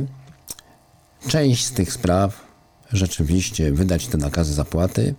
[1.28, 2.49] część z tych spraw
[2.94, 5.16] rzeczywiście wydać te nakazy zapłaty,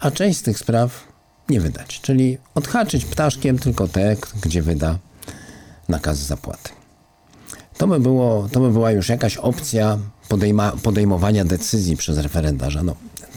[0.00, 1.08] a część z tych spraw
[1.48, 2.00] nie wydać.
[2.00, 4.98] Czyli odhaczyć ptaszkiem tylko te, gdzie wyda
[5.88, 6.70] nakazy zapłaty.
[7.78, 12.82] To by, było, to by była już jakaś opcja podejma, podejmowania decyzji przez referendarza.
[12.82, 12.96] No,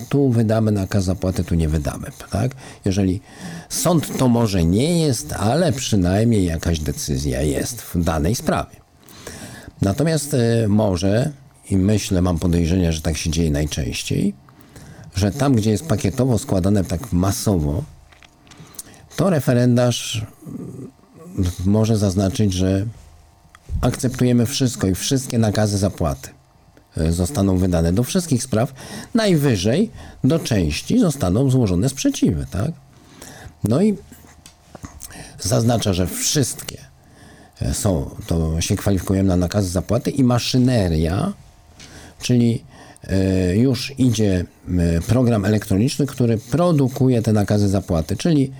[0.09, 2.07] tu wydamy nakaz zapłaty, tu nie wydamy.
[2.31, 2.51] Tak?
[2.85, 3.21] Jeżeli
[3.69, 8.75] sąd to może nie jest, ale przynajmniej jakaś decyzja jest w danej sprawie.
[9.81, 11.31] Natomiast y, może,
[11.69, 14.33] i myślę, mam podejrzenia, że tak się dzieje najczęściej,
[15.15, 17.83] że tam, gdzie jest pakietowo składane tak masowo,
[19.15, 20.25] to referendarz
[21.65, 22.85] może zaznaczyć, że
[23.81, 26.29] akceptujemy wszystko i wszystkie nakazy zapłaty
[26.97, 28.73] e, zostaną wydane do wszystkich spraw.
[29.13, 29.91] Najwyżej
[30.23, 32.71] do części zostaną złożone sprzeciwy, tak?
[33.63, 33.97] No i
[35.39, 36.77] zaznacza, że wszystkie
[37.61, 41.33] e, są, to się kwalifikujemy na nakazy zapłaty i maszyneria,
[42.21, 42.63] czyli
[43.03, 44.45] e, już idzie
[45.07, 48.51] program elektroniczny, który produkuje te nakazy zapłaty, czyli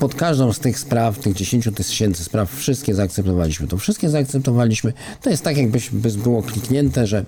[0.00, 3.66] pod każdą z tych spraw, tych 10 tysięcy spraw, wszystkie zaakceptowaliśmy.
[3.66, 4.92] To wszystkie zaakceptowaliśmy.
[5.20, 5.78] To jest tak, jakby
[6.18, 7.24] było kliknięte, że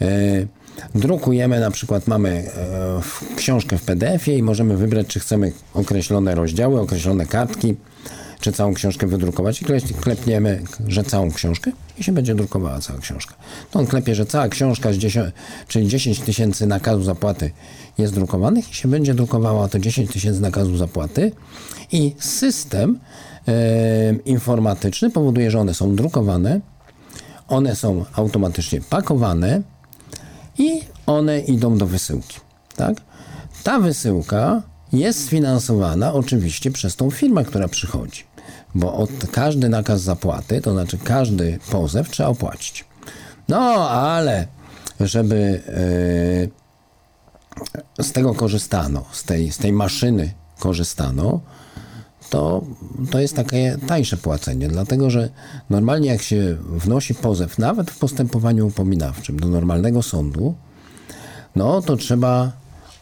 [0.00, 0.06] e,
[0.94, 6.80] drukujemy, na przykład mamy e, książkę w PDF-ie i możemy wybrać, czy chcemy określone rozdziały,
[6.80, 7.76] określone kartki,
[8.42, 9.64] czy całą książkę wydrukować i
[10.00, 13.34] klepniemy, że całą książkę i się będzie drukowała cała książka.
[13.70, 15.34] To on klepie, że cała książka, z 10,
[15.68, 17.50] czyli 10 tysięcy nakazów zapłaty
[17.98, 21.32] jest drukowanych i się będzie drukowała to 10 tysięcy nakazów zapłaty
[21.92, 22.98] i system
[24.24, 26.60] informatyczny powoduje, że one są drukowane,
[27.48, 29.62] one są automatycznie pakowane
[30.58, 32.40] i one idą do wysyłki.
[32.76, 32.96] Tak?
[33.62, 38.31] Ta wysyłka jest sfinansowana oczywiście przez tą firmę, która przychodzi
[38.74, 42.84] bo od każdy nakaz zapłaty, to znaczy każdy pozew trzeba opłacić.
[43.48, 44.46] No, ale
[45.00, 45.62] żeby
[47.98, 51.40] yy, z tego korzystano, z tej, z tej maszyny korzystano,
[52.30, 52.64] to,
[53.10, 55.28] to jest takie tańsze płacenie, dlatego że
[55.70, 60.54] normalnie jak się wnosi pozew, nawet w postępowaniu upominawczym do normalnego sądu,
[61.56, 62.52] no to trzeba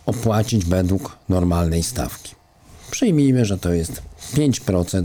[0.06, 2.35] opłacić według normalnej stawki.
[2.90, 4.02] Przyjmijmy, że to jest
[4.35, 5.04] 5%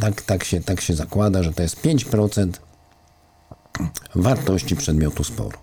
[0.00, 2.50] tak, tak, się, tak się zakłada, że to jest 5%
[4.14, 5.58] wartości przedmiotu sporu.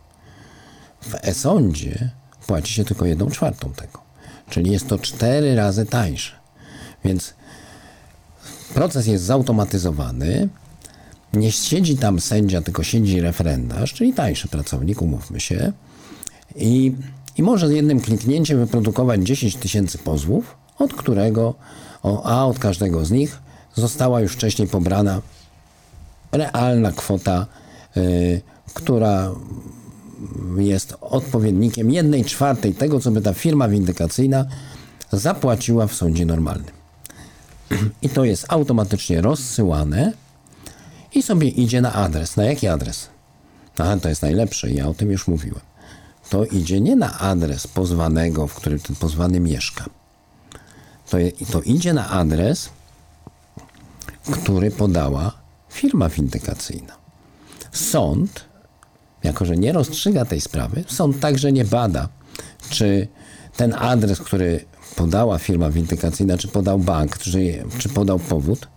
[1.02, 2.10] W e-sądzie
[2.48, 4.00] płaci się tylko 1 czwartą tego.
[4.50, 6.32] Czyli jest to 4 razy tańsze.
[7.06, 7.34] Więc
[8.74, 10.50] proces jest zautomatyzowany.
[11.34, 15.74] Nie siedzi tam sędzia, tylko siedzi referendarz, czyli tańszy pracownik, umówmy się.
[16.56, 16.96] I,
[17.38, 21.56] i może jednym kliknięciem wyprodukować 10 tysięcy pozwów, od którego,
[22.24, 23.40] a od każdego z nich
[23.80, 25.22] została już wcześniej pobrana
[26.32, 27.46] realna kwota,
[27.98, 28.42] y,
[28.74, 29.32] która
[30.58, 34.46] jest odpowiednikiem jednej czwartej tego, co by ta firma windykacyjna
[35.12, 36.74] zapłaciła w sądzie normalnym.
[38.02, 40.14] I to jest automatycznie rozsyłane
[41.14, 42.38] i sobie idzie na adres.
[42.38, 43.10] Na jaki adres?
[43.78, 45.62] Aha, to jest najlepsze, ja o tym już mówiłem.
[46.30, 49.86] To idzie nie na adres pozwanego, w którym ten pozwany mieszka.
[51.10, 51.18] To,
[51.52, 52.70] to idzie na adres,
[54.32, 55.32] który podała
[55.70, 56.94] firma windykacyjna.
[57.72, 58.46] Sąd,
[59.24, 62.10] jako że nie rozstrzyga tej sprawy, sąd także nie bada,
[62.70, 63.08] czy
[63.58, 64.66] ten adres, który
[64.96, 68.68] podała firma windykacyjna, czy podał bank, czy, czy podał powód,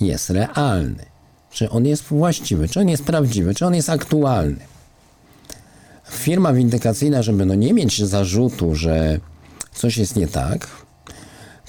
[0.00, 1.04] jest realny.
[1.50, 4.66] Czy on jest właściwy, czy on jest prawdziwy, czy on jest aktualny.
[6.10, 9.20] Firma windykacyjna, żeby no nie mieć zarzutu, że
[9.74, 10.68] coś jest nie tak,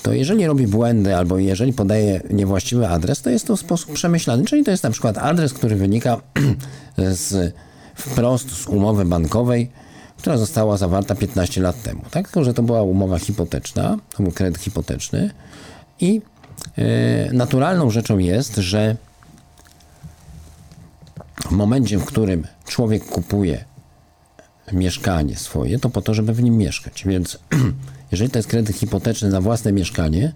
[0.01, 4.45] to jeżeli robi błędy albo jeżeli podaje niewłaściwy adres, to jest to w sposób przemyślany.
[4.45, 6.21] Czyli to jest na przykład adres, który wynika
[6.97, 7.55] z,
[7.95, 9.71] wprost z umowy bankowej,
[10.17, 12.01] która została zawarta 15 lat temu.
[12.11, 12.25] Tak?
[12.25, 15.29] Tylko, że to była umowa hipoteczna, to był kredyt hipoteczny
[15.99, 16.21] i
[16.77, 18.95] e, naturalną rzeczą jest, że
[21.45, 23.65] w momencie, w którym człowiek kupuje
[24.71, 27.03] mieszkanie swoje, to po to, żeby w nim mieszkać.
[27.05, 27.39] Więc
[28.11, 30.33] jeżeli to jest kredyt hipoteczny na własne mieszkanie,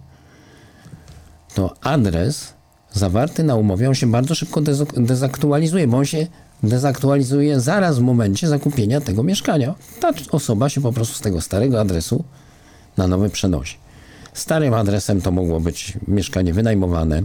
[1.56, 2.54] to adres
[2.92, 6.28] zawarty na umowie, on się bardzo szybko dezak- dezaktualizuje, bo on się
[6.64, 9.76] dezaktualizuje zaraz w momencie zakupienia tego mieszkania.
[10.00, 12.24] Ta osoba się po prostu z tego starego adresu
[12.98, 13.78] na nowy przenosi.
[14.34, 17.24] Starym adresem to mogło być mieszkanie wynajmowane,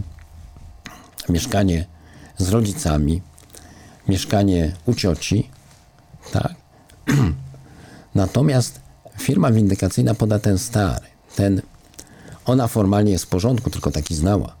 [1.29, 1.85] mieszkanie
[2.37, 3.21] z rodzicami,
[4.07, 5.49] mieszkanie u cioci,
[6.31, 6.55] tak?
[8.15, 8.80] Natomiast
[9.21, 11.05] firma windykacyjna poda ten stary,
[11.35, 11.61] ten,
[12.45, 14.55] ona formalnie jest w porządku, tylko taki znała.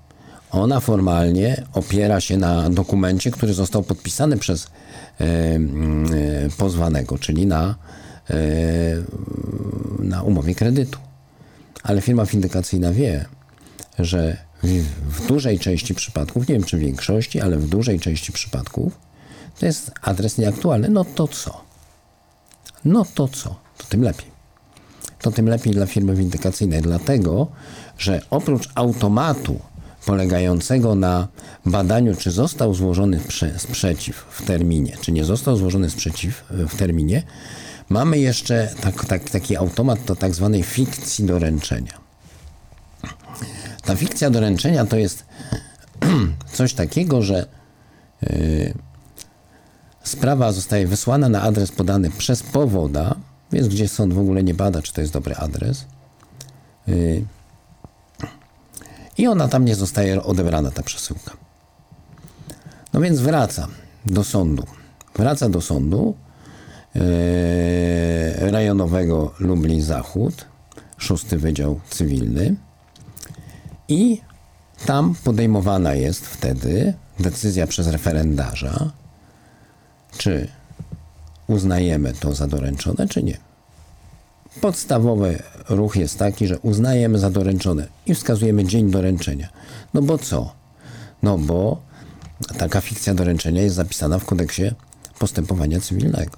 [0.51, 5.59] Ona formalnie opiera się na dokumencie, który został podpisany przez e, e,
[6.57, 7.75] pozwanego, czyli na,
[8.29, 8.35] e,
[9.99, 10.99] na umowie kredytu.
[11.83, 13.25] Ale firma windykacyjna wie,
[13.99, 14.67] że w,
[15.09, 18.97] w dużej części przypadków, nie wiem czy w większości, ale w dużej części przypadków,
[19.59, 20.89] to jest adres nieaktualny.
[20.89, 21.61] No to co?
[22.85, 23.55] No to co?
[23.77, 24.30] To tym lepiej.
[25.21, 27.47] To tym lepiej dla firmy windykacyjnej, dlatego
[27.97, 29.59] że oprócz automatu
[30.05, 31.27] polegającego na
[31.65, 37.23] badaniu, czy został złożony prze, sprzeciw w terminie, czy nie został złożony sprzeciw w terminie,
[37.89, 41.93] mamy jeszcze tak, tak, taki automat do tak zwanej fikcji doręczenia.
[43.83, 45.25] Ta fikcja doręczenia to jest
[46.53, 47.45] coś takiego, że
[48.21, 48.73] yy,
[50.03, 53.15] sprawa zostaje wysłana na adres podany przez powoda,
[53.51, 55.85] więc gdzie sąd w ogóle nie bada, czy to jest dobry adres.
[56.87, 57.25] Yy,
[59.17, 61.31] I ona tam nie zostaje odebrana, ta przesyłka.
[62.93, 63.67] No więc wraca
[64.05, 64.63] do sądu.
[65.15, 66.15] Wraca do sądu
[66.95, 67.01] yy,
[68.51, 70.45] rejonowego Lublin Zachód,
[70.97, 72.55] szósty Wydział Cywilny.
[73.87, 74.21] I
[74.85, 78.91] tam podejmowana jest wtedy decyzja przez referendarza,
[80.17, 80.47] czy
[81.47, 83.37] uznajemy to za doręczone, czy nie.
[84.61, 89.49] Podstawowy ruch jest taki, że uznajemy za doręczone i wskazujemy dzień doręczenia.
[89.93, 90.53] No bo co?
[91.23, 91.81] No bo
[92.57, 94.63] taka fikcja doręczenia jest zapisana w kodeksie
[95.19, 96.37] postępowania cywilnego.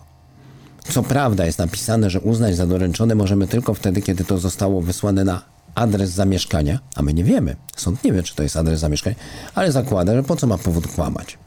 [0.90, 5.24] Co prawda jest napisane, że uznać za doręczone możemy tylko wtedy, kiedy to zostało wysłane
[5.24, 5.42] na
[5.76, 7.56] adres zamieszkania, a my nie wiemy.
[7.76, 9.16] Sąd nie wie, czy to jest adres zamieszkania,
[9.56, 11.38] ale zakłada, że po co ma powód kłamać.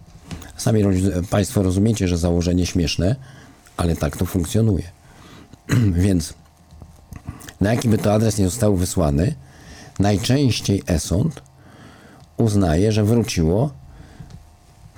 [0.57, 0.85] Sami
[1.31, 3.17] Państwo rozumiecie, że założenie śmieszne,
[3.77, 4.85] ale tak to funkcjonuje.
[6.07, 6.35] Więc
[7.61, 9.35] na jaki by to adres nie został wysłany,
[9.99, 11.43] najczęściej e-sąd
[12.37, 13.71] uznaje, że wróciło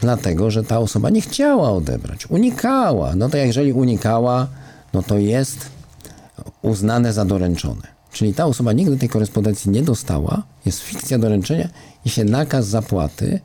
[0.00, 3.14] dlatego, że ta osoba nie chciała odebrać, unikała.
[3.16, 4.46] No to jeżeli unikała,
[4.92, 5.70] no to jest
[6.62, 7.98] uznane za doręczone.
[8.12, 11.68] Czyli ta osoba nigdy tej korespondencji nie dostała, jest fikcja doręczenia
[12.04, 13.40] i się nakaz zapłaty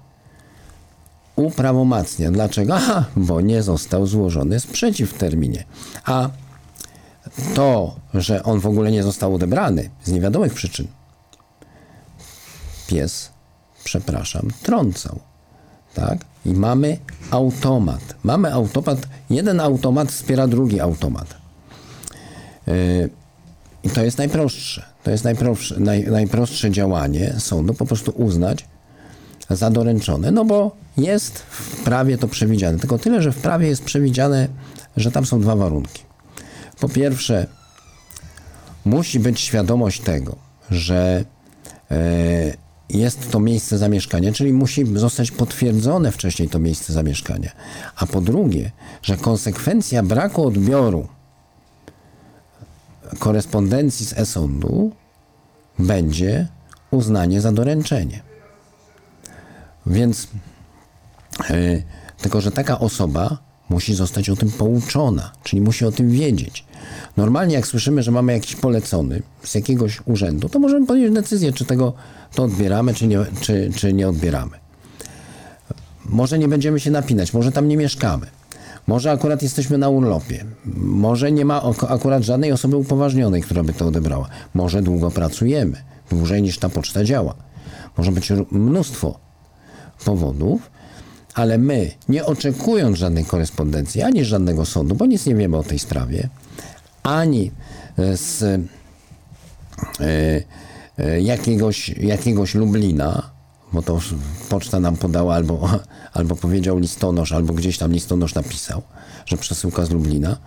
[1.36, 2.32] uprawomacnia.
[2.32, 2.76] Dlaczego?
[2.76, 5.63] Aha, bo nie został złożony sprzeciw w terminie.
[6.06, 6.30] A
[7.56, 10.88] to, że on w ogóle nie został odebrany z niewiadomych przyczyn,
[12.88, 13.30] pies,
[13.84, 15.19] przepraszam, trącał.
[15.93, 16.26] Tak?
[16.46, 16.98] I mamy
[17.32, 18.15] automat.
[18.24, 21.36] Mamy automat, jeden automat wspiera drugi automat.
[22.67, 23.10] Yy,
[23.84, 24.86] I to jest najprostsze.
[25.04, 28.65] To jest najprostsze, naj, najprostsze działanie sądu, po prostu uznać
[29.49, 32.79] za doręczone, no bo jest w prawie to przewidziane.
[32.79, 34.47] Tylko tyle, że w prawie jest przewidziane,
[34.97, 36.03] że tam są dwa warunki.
[36.79, 37.47] Po pierwsze,
[38.86, 40.36] musi być świadomość tego,
[40.71, 41.25] że
[41.91, 47.51] e, jest to miejsce zamieszkania, czyli musi zostać potwierdzone wcześniej to miejsce zamieszkania.
[47.95, 51.08] A po drugie, że konsekwencja braku odbioru
[53.19, 54.91] korespondencji z e-sądu
[55.79, 56.47] będzie
[56.91, 58.33] uznanie za doręczenie.
[59.86, 60.28] Więc
[61.50, 61.84] yy,
[62.17, 63.38] tylko, że taka osoba
[63.69, 66.65] musi zostać o tym pouczona, czyli musi o tym wiedzieć.
[67.17, 71.65] Normalnie jak słyszymy, że mamy jakiś polecony z jakiegoś urzędu, to możemy podjąć decyzję, czy
[71.65, 71.94] tego
[72.36, 74.58] to odbieramy, czy nie, czy, czy nie odbieramy.
[76.06, 78.27] Może nie będziemy się napinać, może tam nie mieszkamy.
[78.88, 80.46] Może akurat jesteśmy na urlopie.
[80.75, 84.29] Może nie ma akurat żadnej osoby upoważnionej, która by to odebrała.
[84.54, 87.34] Może długo pracujemy, dłużej niż ta poczta działa.
[87.98, 89.19] Może być mnóstwo
[90.04, 90.71] powodów,
[91.33, 95.79] ale my, nie oczekując żadnej korespondencji, ani żadnego sądu, bo nic nie wiemy o tej
[95.79, 96.29] sprawie,
[97.04, 97.51] ani
[98.15, 98.60] z e,
[100.97, 103.29] e, jakiegoś, jakiegoś Lublina,
[103.73, 103.99] bo to
[104.49, 105.69] poczta nam podała, albo,
[106.13, 108.81] albo powiedział listonosz, albo gdzieś tam listonosz napisał,
[109.25, 110.37] że przesyłka z Lublina,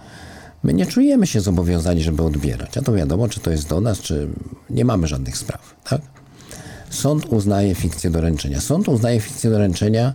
[0.62, 2.78] my nie czujemy się zobowiązani, żeby odbierać.
[2.78, 4.28] A to wiadomo, czy to jest do nas, czy
[4.70, 5.74] nie mamy żadnych spraw.
[5.84, 6.00] Tak?
[6.91, 8.61] Sąd uznaje fikcję doręczenia.
[8.61, 10.12] Sąd uznaje fikcję doręczenia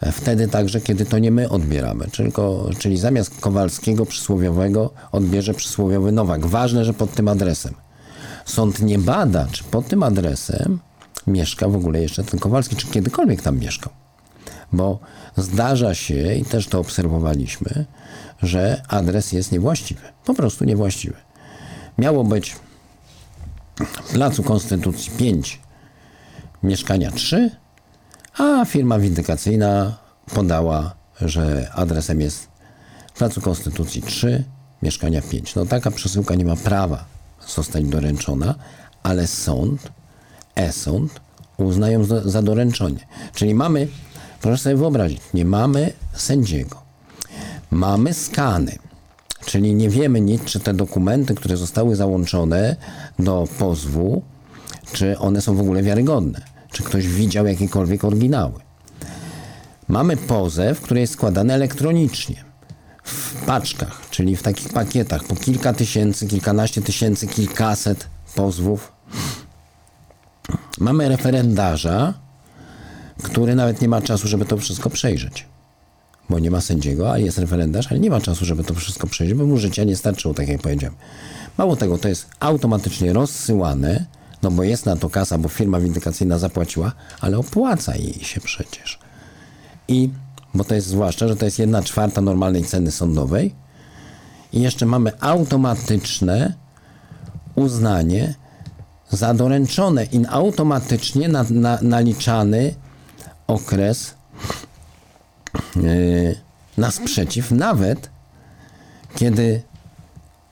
[0.00, 2.06] e, wtedy także, kiedy to nie my odbieramy.
[2.16, 6.46] Tylko, czyli zamiast Kowalskiego przysłowiowego odbierze przysłowiowy Nowak.
[6.46, 7.74] Ważne, że pod tym adresem.
[8.44, 10.78] Sąd nie bada, czy pod tym adresem
[11.26, 13.92] mieszka w ogóle jeszcze ten Kowalski, czy kiedykolwiek tam mieszkał.
[14.72, 14.98] Bo
[15.36, 17.84] zdarza się, i też to obserwowaliśmy,
[18.42, 20.00] że adres jest niewłaściwy.
[20.24, 21.16] Po prostu niewłaściwy.
[21.98, 22.56] Miało być
[24.12, 25.60] Placu Konstytucji 5,
[26.64, 27.50] mieszkania 3,
[28.38, 29.98] a firma windykacyjna
[30.34, 32.48] podała, że adresem jest
[33.18, 34.44] Placu Konstytucji 3,
[34.82, 35.54] mieszkania 5.
[35.54, 37.04] No taka przesyłka nie ma prawa
[37.48, 38.54] zostać doręczona,
[39.02, 39.92] ale sąd,
[40.54, 41.20] e-sąd
[41.56, 43.06] uznają za, za doręczenie.
[43.34, 43.88] Czyli mamy,
[44.40, 46.82] proszę sobie wyobrazić, nie mamy sędziego,
[47.70, 48.78] mamy skany,
[49.44, 52.76] czyli nie wiemy nic, czy te dokumenty, które zostały załączone
[53.18, 54.22] do pozwu,
[54.92, 58.60] czy one są w ogóle wiarygodne, czy ktoś widział jakiekolwiek oryginały.
[59.88, 62.44] Mamy pozew, który jest składany elektronicznie
[63.04, 68.92] w paczkach, czyli w takich pakietach po kilka tysięcy, kilkanaście tysięcy, kilkaset pozwów.
[70.78, 72.14] Mamy referendarza,
[73.22, 75.46] który nawet nie ma czasu, żeby to wszystko przejrzeć.
[76.30, 79.38] Bo nie ma sędziego, a jest referendarz, ale nie ma czasu, żeby to wszystko przejrzeć,
[79.38, 80.96] bo mu życia nie starczyło, tak jak powiedziałem.
[81.58, 84.06] Mało tego, to jest automatycznie rozsyłane,
[84.44, 88.98] no bo jest na to kasa, bo firma windykacyjna zapłaciła, ale opłaca jej się przecież.
[89.88, 90.10] I,
[90.54, 93.54] bo to jest zwłaszcza, że to jest jedna czwarta normalnej ceny sądowej
[94.52, 96.54] i jeszcze mamy automatyczne
[97.54, 98.34] uznanie
[99.10, 102.74] za doręczone i automatycznie na, na, naliczany
[103.46, 104.14] okres
[105.76, 106.36] yy,
[106.76, 108.10] na sprzeciw, nawet
[109.14, 109.62] kiedy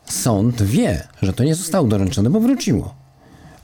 [0.05, 3.02] sąd wie, że to nie zostało doręczone, bo wróciło.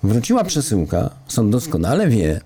[0.02, 2.40] Wróciła przesyłka, sąd doskonale wie,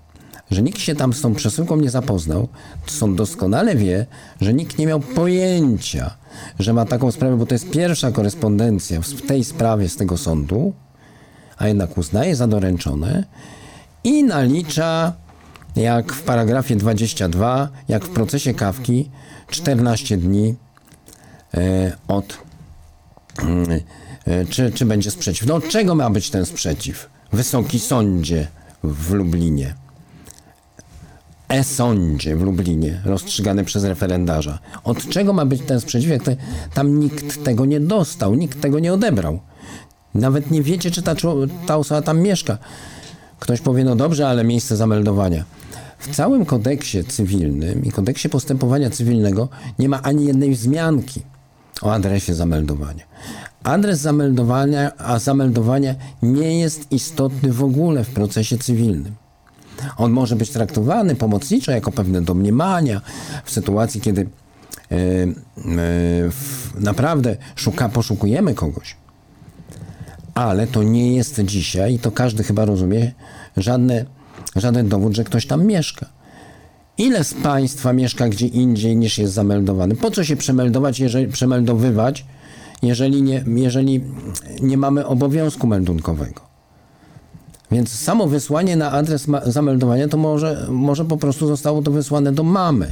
[0.51, 2.47] że nikt się tam z tą przesyłką nie zapoznał.
[2.85, 4.05] Sąd doskonale wie,
[4.41, 6.13] że nikt nie miał pojęcia,
[6.59, 10.73] że ma taką sprawę, bo to jest pierwsza korespondencja w tej sprawie z tego sądu,
[11.57, 13.23] a jednak uznaje za doręczone
[14.03, 15.13] i nalicza,
[15.75, 19.09] jak w paragrafie 22, jak w procesie kawki,
[19.47, 20.55] 14 dni
[21.53, 22.37] e, od
[24.27, 25.47] e, czy, czy będzie sprzeciw.
[25.47, 27.09] No od czego ma być ten sprzeciw?
[27.33, 28.47] Wysoki Sądzie
[28.83, 29.75] w Lublinie.
[31.49, 34.59] E-sądzie w Lublinie, rozstrzygany przez referendarza.
[34.83, 36.11] Od czego ma być ten sprzeciw,
[36.73, 39.39] tam nikt tego nie dostał, nikt tego nie odebrał.
[40.15, 41.15] Nawet nie wiecie, czy ta,
[41.67, 42.57] ta osoba tam mieszka.
[43.39, 45.43] Ktoś powie, no dobrze, ale miejsce zameldowania.
[45.99, 51.21] W całym kodeksie cywilnym i kodeksie postępowania cywilnego nie ma ani jednej wzmianki
[51.81, 53.03] o adresie zameldowania.
[53.63, 55.19] Adres zameldowania, a
[56.21, 59.15] nie jest istotny w ogóle w procesie cywilnym.
[59.97, 63.01] On może być traktowany pomocniczo jako pewne domniemania
[63.45, 64.27] w sytuacji, kiedy e,
[66.31, 68.95] w, naprawdę szuka, poszukujemy kogoś.
[70.33, 73.11] Ale to nie jest dzisiaj, i to każdy chyba rozumie,
[73.57, 74.05] żadne,
[74.55, 76.05] żaden dowód, że ktoś tam mieszka.
[76.97, 79.95] Ile z Państwa mieszka gdzie indziej niż jest zameldowany?
[79.95, 82.25] Po co się przemeldować, jeżeli, przemeldowywać,
[82.83, 84.03] jeżeli nie, jeżeli
[84.61, 86.41] nie mamy obowiązku meldunkowego?
[87.71, 92.43] Więc samo wysłanie na adres zameldowania to może, może po prostu zostało to wysłane do
[92.43, 92.87] mamy.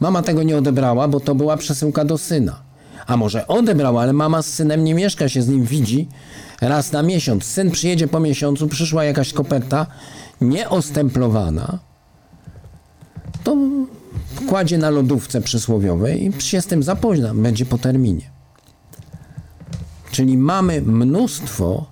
[0.00, 2.60] Mama tego nie odebrała, bo to była przesyłka do syna.
[3.06, 6.08] A może odebrała, ale mama z synem nie mieszka, się z nim widzi
[6.60, 7.44] raz na miesiąc.
[7.44, 9.86] Syn przyjedzie po miesiącu, przyszła jakaś koperta
[10.40, 11.78] nieostemplowana,
[13.44, 13.56] to
[14.48, 18.37] kładzie na lodówce przysłowiowej i się z tym zapozna, będzie po terminie.
[20.18, 21.86] Czyli mamy mnóstwo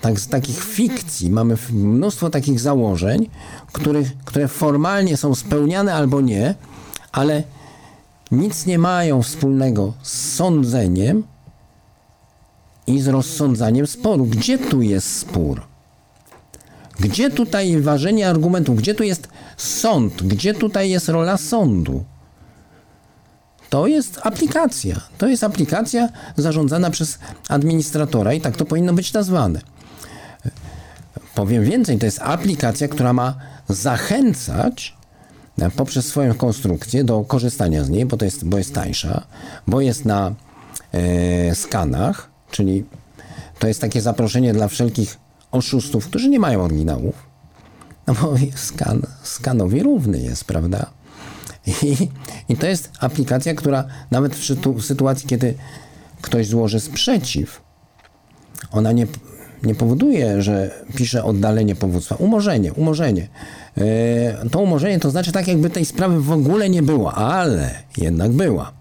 [0.00, 3.30] tak, takich fikcji, mamy mnóstwo takich założeń,
[3.72, 6.54] których, które formalnie są spełniane albo nie,
[7.12, 7.42] ale
[8.30, 11.22] nic nie mają wspólnego z sądzeniem
[12.86, 14.26] i z rozsądzaniem sporu.
[14.26, 15.62] Gdzie tu jest spór?
[17.00, 18.76] Gdzie tutaj ważenie argumentów?
[18.76, 20.22] Gdzie tu jest sąd?
[20.22, 22.04] Gdzie tutaj jest rola sądu?
[23.70, 25.00] To jest aplikacja.
[25.18, 29.60] To jest aplikacja zarządzana przez administratora i tak to powinno być nazwane.
[31.34, 33.34] Powiem więcej, to jest aplikacja, która ma
[33.68, 34.96] zachęcać
[35.58, 39.26] e, poprzez swoją konstrukcję do korzystania z niej, bo, to jest, bo jest tańsza,
[39.66, 40.34] bo jest na
[40.92, 42.84] e, skanach, czyli
[43.58, 45.18] to jest takie zaproszenie dla wszelkich
[45.50, 47.14] oszustów, którzy nie mają oryginałów.
[48.06, 50.86] No bo skan, skanowi równy jest, prawda?
[51.68, 52.08] I,
[52.48, 55.54] I to jest aplikacja, która nawet w, w sytuacji, kiedy
[56.22, 57.62] ktoś złoży sprzeciw,
[58.70, 59.06] ona nie,
[59.62, 62.14] nie powoduje, że pisze oddalenie powództwa.
[62.14, 63.28] Umorzenie, umorzenie.
[63.76, 68.32] Yy, to umorzenie to znaczy tak, jakby tej sprawy w ogóle nie było, ale jednak
[68.32, 68.72] była.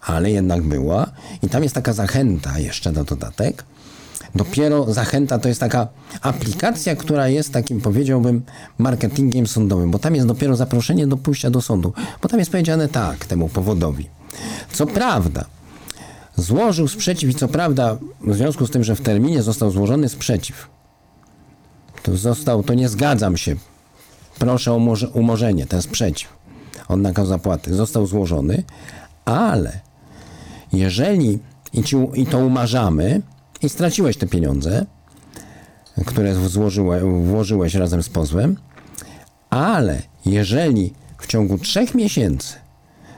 [0.00, 1.10] Ale jednak była.
[1.42, 3.64] I tam jest taka zachęta jeszcze na dodatek.
[4.34, 5.88] Dopiero zachęta to jest taka
[6.20, 8.42] aplikacja, która jest takim, powiedziałbym,
[8.78, 11.92] marketingiem sądowym, bo tam jest dopiero zaproszenie do pójścia do sądu,
[12.22, 14.08] bo tam jest powiedziane tak temu powodowi.
[14.72, 15.44] Co prawda,
[16.36, 20.68] złożył sprzeciw i co prawda w związku z tym, że w terminie został złożony sprzeciw,
[22.02, 23.56] to został, to nie zgadzam się,
[24.38, 26.32] proszę o umorze- umorzenie, ten sprzeciw
[26.88, 27.74] od nakazu zapłaty.
[27.74, 28.62] Został złożony,
[29.24, 29.80] ale
[30.72, 31.38] jeżeli
[31.72, 33.22] i, ci, i to umarzamy
[33.64, 34.86] i straciłeś te pieniądze,
[36.06, 38.56] które złożyłeś, włożyłeś razem z pozwem,
[39.50, 42.54] ale jeżeli w ciągu trzech miesięcy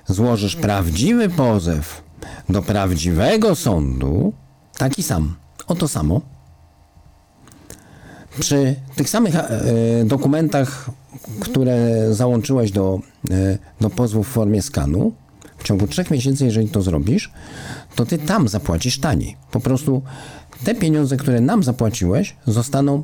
[0.07, 2.03] złożysz prawdziwy pozew
[2.49, 4.33] do prawdziwego sądu,
[4.79, 5.37] taki sam,
[5.67, 6.21] o to samo,
[8.41, 9.51] przy tych samych e,
[10.05, 10.91] dokumentach,
[11.41, 15.13] które załączyłeś do, e, do pozwu w formie skanu,
[15.59, 17.33] w ciągu trzech miesięcy, jeżeli to zrobisz,
[17.97, 19.37] to ty tam zapłacisz taniej.
[19.51, 20.03] Po prostu
[20.65, 23.03] te pieniądze, które nam zapłaciłeś, zostaną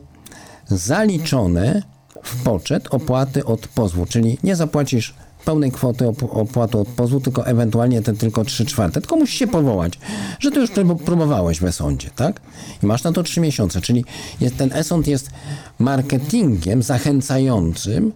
[0.69, 1.83] zaliczone
[2.23, 5.15] w poczet opłaty od pozwu, czyli nie zapłacisz
[5.45, 9.01] pełnej kwoty op- opłaty od pozwu, tylko ewentualnie te tylko 3 czwarte.
[9.01, 9.99] Tylko musisz się powołać,
[10.41, 12.41] że to już prób- próbowałeś w e-sądzie, tak?
[12.83, 14.05] I masz na to 3 miesiące, czyli
[14.41, 15.31] jest, ten e-sąd jest
[15.79, 18.13] marketingiem zachęcającym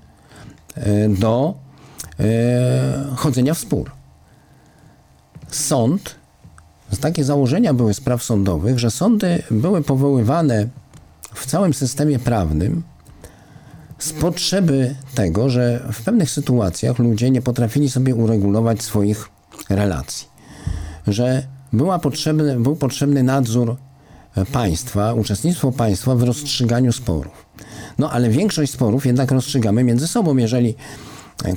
[0.74, 1.54] e, do
[2.20, 2.24] e,
[3.16, 3.90] chodzenia w spór.
[5.50, 6.14] Sąd,
[7.00, 10.68] takie założenia były spraw sądowych, że sądy były powoływane
[11.34, 12.82] w całym systemie prawnym
[13.98, 19.28] z potrzeby tego, że w pewnych sytuacjach ludzie nie potrafili sobie uregulować swoich
[19.70, 20.28] relacji.
[21.06, 23.76] Że była potrzebny, był potrzebny nadzór
[24.52, 27.46] państwa, uczestnictwo państwa w rozstrzyganiu sporów.
[27.98, 30.36] No ale większość sporów jednak rozstrzygamy między sobą.
[30.36, 30.74] Jeżeli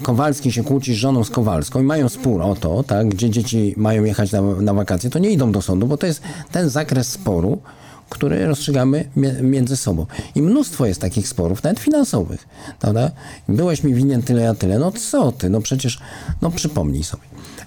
[0.03, 3.73] Kowalski się kłóci z żoną z Kowalską i mają spór o to, tak, gdzie dzieci
[3.77, 6.21] mają jechać na, na wakacje, to nie idą do sądu, bo to jest
[6.51, 7.61] ten zakres sporu,
[8.09, 9.09] który rozstrzygamy
[9.41, 10.05] między sobą.
[10.35, 12.47] I mnóstwo jest takich sporów, nawet finansowych.
[12.79, 13.11] Prawda?
[13.49, 14.79] Byłeś mi winien tyle, a tyle.
[14.79, 15.49] No co ty?
[15.49, 15.99] No przecież,
[16.41, 17.23] no przypomnij sobie.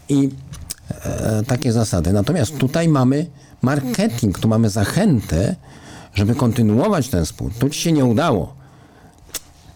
[0.09, 0.31] I
[0.91, 2.13] e, takie zasady.
[2.13, 3.27] Natomiast tutaj mamy
[3.63, 5.57] marketing, tu mamy zachętę,
[6.15, 7.53] żeby kontynuować ten spór.
[7.59, 8.55] Tu ci się nie udało.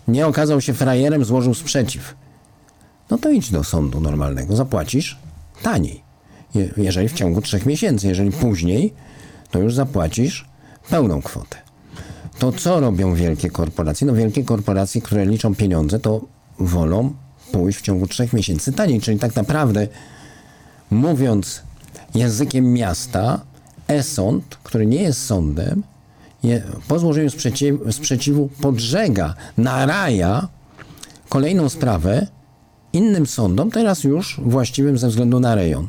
[0.08, 2.14] Nie okazał się frajerem, złożył sprzeciw.
[3.10, 5.18] No to idź do sądu normalnego, zapłacisz
[5.62, 6.02] taniej.
[6.54, 8.94] Je, jeżeli w ciągu trzech miesięcy, jeżeli później,
[9.50, 10.48] to już zapłacisz
[10.90, 11.56] pełną kwotę.
[12.38, 14.06] To co robią wielkie korporacje?
[14.06, 16.20] No wielkie korporacje, które liczą pieniądze, to
[16.58, 17.14] wolą
[17.52, 19.88] pójść w ciągu trzech miesięcy taniej, czyli tak naprawdę
[20.90, 21.62] mówiąc
[22.14, 23.40] językiem miasta,
[23.88, 25.82] e-sąd, który nie jest sądem,
[26.42, 30.48] je, po złożeniu sprzeciw, sprzeciwu podżega, naraja
[31.28, 32.26] kolejną sprawę
[32.92, 35.88] innym sądom, teraz już właściwym ze względu na rejon.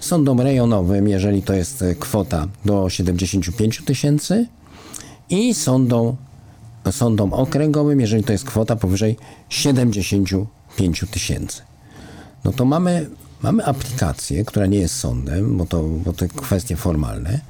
[0.00, 4.46] Sądom rejonowym, jeżeli to jest e, kwota do 75 tysięcy
[5.30, 6.16] i sądom,
[6.90, 9.16] sądom okręgowym, jeżeli to jest kwota powyżej
[9.48, 11.62] 75 tysięcy.
[12.44, 13.10] No to mamy,
[13.42, 17.40] mamy aplikację, która nie jest sądem, bo to, bo to kwestie formalne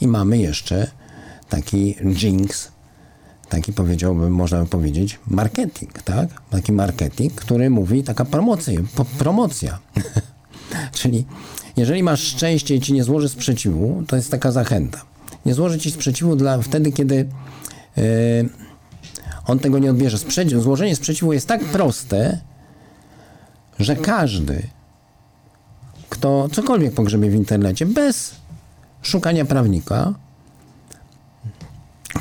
[0.00, 0.90] i mamy jeszcze
[1.48, 2.72] taki jinx,
[3.52, 6.28] taki powiedziałbym, można by powiedzieć, marketing, tak?
[6.50, 8.80] Taki marketing, który mówi, taka promocja,
[9.18, 9.78] promocja.
[11.00, 11.24] Czyli
[11.76, 15.02] jeżeli masz szczęście i ci nie złoży sprzeciwu, to jest taka zachęta.
[15.46, 17.14] Nie złoży ci sprzeciwu dla, wtedy, kiedy
[17.96, 18.02] yy,
[19.46, 20.18] on tego nie odbierze.
[20.18, 22.40] Sprzeciw, złożenie sprzeciwu jest tak proste,
[23.78, 24.62] że każdy,
[26.08, 28.34] kto cokolwiek pogrzebie w internecie, bez
[29.02, 30.14] szukania prawnika,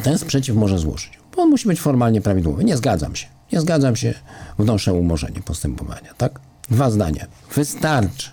[0.04, 1.21] ten sprzeciw może złożyć.
[1.36, 2.64] Bo on musi być formalnie prawidłowy.
[2.64, 3.28] Nie zgadzam się.
[3.52, 4.14] Nie zgadzam się,
[4.60, 6.40] wnoszę umorzenie postępowania, tak?
[6.70, 7.26] Dwa zdania.
[7.56, 8.30] Wystarczy.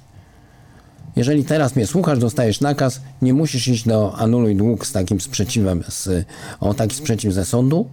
[1.17, 5.85] Jeżeli teraz mnie słuchasz, dostajesz nakaz, nie musisz iść do anuluj dług z takim sprzeciwem,
[5.89, 6.27] z,
[6.61, 7.89] o taki sprzeciw ze sądu.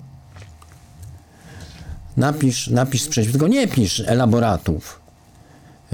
[2.18, 5.05] Napisz, napisz sprzeciw, tylko nie pisz elaboratów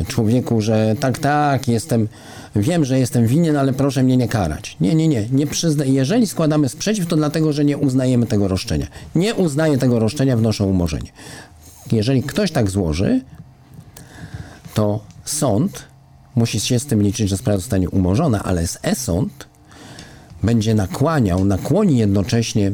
[0.07, 2.07] człowieku, że tak, tak, jestem,
[2.55, 4.77] wiem, że jestem winien, ale proszę mnie nie karać.
[4.81, 5.85] Nie, nie, nie, nie przyzna...
[5.85, 8.87] Jeżeli składamy sprzeciw, to dlatego, że nie uznajemy tego roszczenia.
[9.15, 11.11] Nie uznaję tego roszczenia, wnoszę umorzenie.
[11.91, 13.21] Jeżeli ktoś tak złoży,
[14.73, 15.83] to sąd
[16.35, 19.47] musi się z tym liczyć, że sprawa zostanie umorzona, ale z e-sąd
[20.43, 22.71] będzie nakłaniał, nakłoni jednocześnie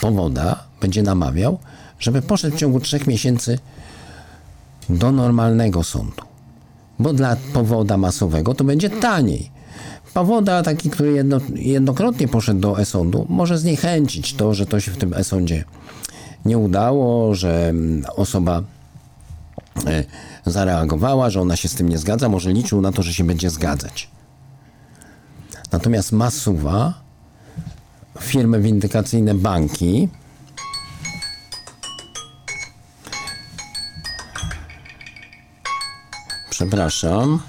[0.00, 1.58] powoda, będzie namawiał,
[2.00, 3.58] żeby poszedł w ciągu trzech miesięcy
[4.88, 6.22] do normalnego sądu.
[6.98, 9.50] Bo dla powoda masowego to będzie taniej.
[10.14, 14.96] Pawoda, taki, który jedno, jednokrotnie poszedł do e-sądu, może zniechęcić to, że to się w
[14.96, 15.64] tym e-sądzie
[16.44, 18.62] nie udało, że mm, osoba
[19.86, 20.04] e,
[20.46, 23.50] zareagowała, że ona się z tym nie zgadza, może liczył na to, że się będzie
[23.50, 24.10] zgadzać.
[25.72, 26.94] Natomiast masuwa,
[28.20, 30.08] firmy windykacyjne, banki,
[36.58, 37.40] przepraszam,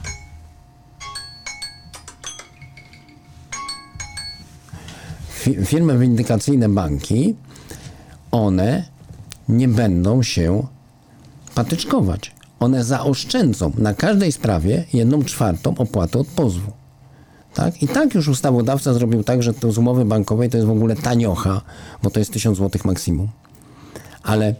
[5.44, 7.36] fi- firmy windykacyjne, banki,
[8.32, 8.86] one
[9.50, 10.68] nie będą się
[11.56, 12.36] patyczkować.
[12.60, 16.72] One zaoszczędzą na każdej sprawie jedną czwartą opłaty od pozwu.
[17.54, 17.84] Tak?
[17.84, 20.96] I tak już ustawodawca zrobił tak, że to z umowy bankowej to jest w ogóle
[20.96, 21.62] taniocha,
[22.04, 23.30] bo to jest 1000 zł maksimum.
[24.24, 24.56] Ale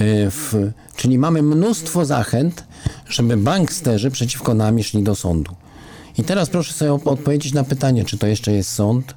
[0.00, 2.64] w, czyli mamy mnóstwo zachęt,
[3.08, 5.52] żeby banksterzy przeciwko nami szli do sądu.
[6.18, 9.14] I teraz proszę sobie odpowiedzieć na pytanie, czy to jeszcze jest sąd,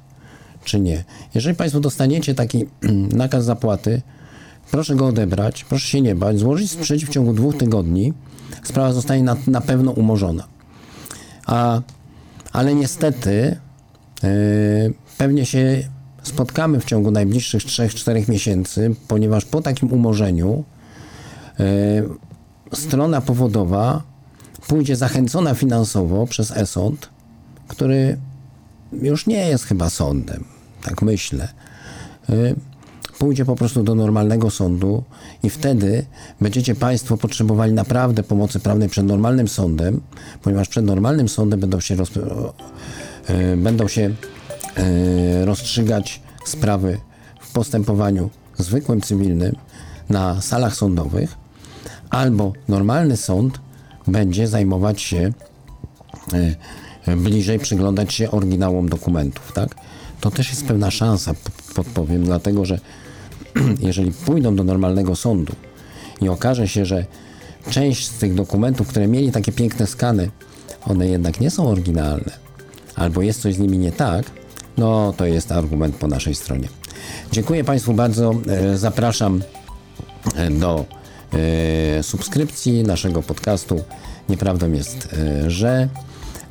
[0.64, 1.04] czy nie.
[1.34, 2.66] Jeżeli Państwo dostaniecie taki
[3.24, 4.02] nakaz zapłaty,
[4.70, 8.12] proszę go odebrać, proszę się nie bać, złożyć sprzeciw w ciągu dwóch tygodni,
[8.62, 10.44] sprawa zostanie na, na pewno umorzona.
[11.46, 11.80] A,
[12.52, 13.56] ale niestety
[14.22, 14.30] yy,
[15.18, 15.88] pewnie się
[16.22, 20.64] spotkamy w ciągu najbliższych 3-4 miesięcy, ponieważ po takim umorzeniu
[22.72, 24.02] strona powodowa
[24.66, 27.08] pójdzie zachęcona finansowo przez e-sąd,
[27.68, 28.18] który
[28.92, 30.44] już nie jest chyba sądem,
[30.82, 31.48] tak myślę.
[32.30, 32.54] Y,
[33.18, 35.04] Pójdzie po prostu do normalnego sądu
[35.42, 36.06] i wtedy
[36.40, 40.00] będziecie Państwo potrzebowali naprawdę pomocy prawnej przed normalnym sądem,
[40.42, 44.14] ponieważ przed normalnym sądem będą się, roz, y, będą się
[45.44, 46.98] rozstrzygać sprawy
[47.40, 49.56] w postępowaniu zwykłym cywilnym
[50.08, 51.36] na salach sądowych,
[52.12, 53.60] albo normalny sąd
[54.06, 55.32] będzie zajmować się
[57.08, 59.74] y, bliżej przyglądać się oryginałom dokumentów, tak?
[60.20, 61.34] To też jest pewna szansa,
[61.74, 62.78] podpowiem, dlatego że
[63.80, 65.52] jeżeli pójdą do normalnego sądu
[66.20, 67.06] i okaże się, że
[67.70, 70.30] część z tych dokumentów, które mieli takie piękne skany,
[70.86, 72.32] one jednak nie są oryginalne,
[72.96, 74.30] albo jest coś z nimi nie tak,
[74.76, 76.68] no to jest argument po naszej stronie.
[77.32, 78.34] Dziękuję Państwu bardzo.
[78.48, 79.42] e, Zapraszam
[80.36, 81.01] e, do e,
[82.02, 83.84] subskrypcji naszego podcastu.
[84.28, 85.88] Nieprawdą jest, e, że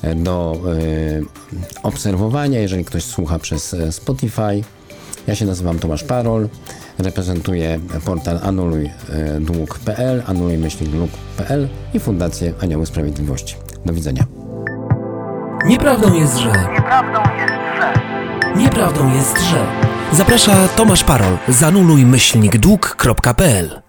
[0.01, 4.63] e, do e, obserwowania, jeżeli ktoś słucha przez e, Spotify.
[5.27, 6.49] Ja się nazywam Tomasz Parol,
[6.99, 13.55] reprezentuję portal anulujdług.pl, anulujmyślnikdług.pl i Fundację Anioły Sprawiedliwości.
[13.85, 14.25] Do widzenia.
[15.65, 16.47] Nieprawdą jest, że...
[16.47, 17.93] Nieprawdą jest, że...
[18.55, 19.65] Nieprawdą jest, że...
[20.13, 21.37] Zaprasza Tomasz Parol.
[21.47, 23.81] Zanuluj myślnik dług.pl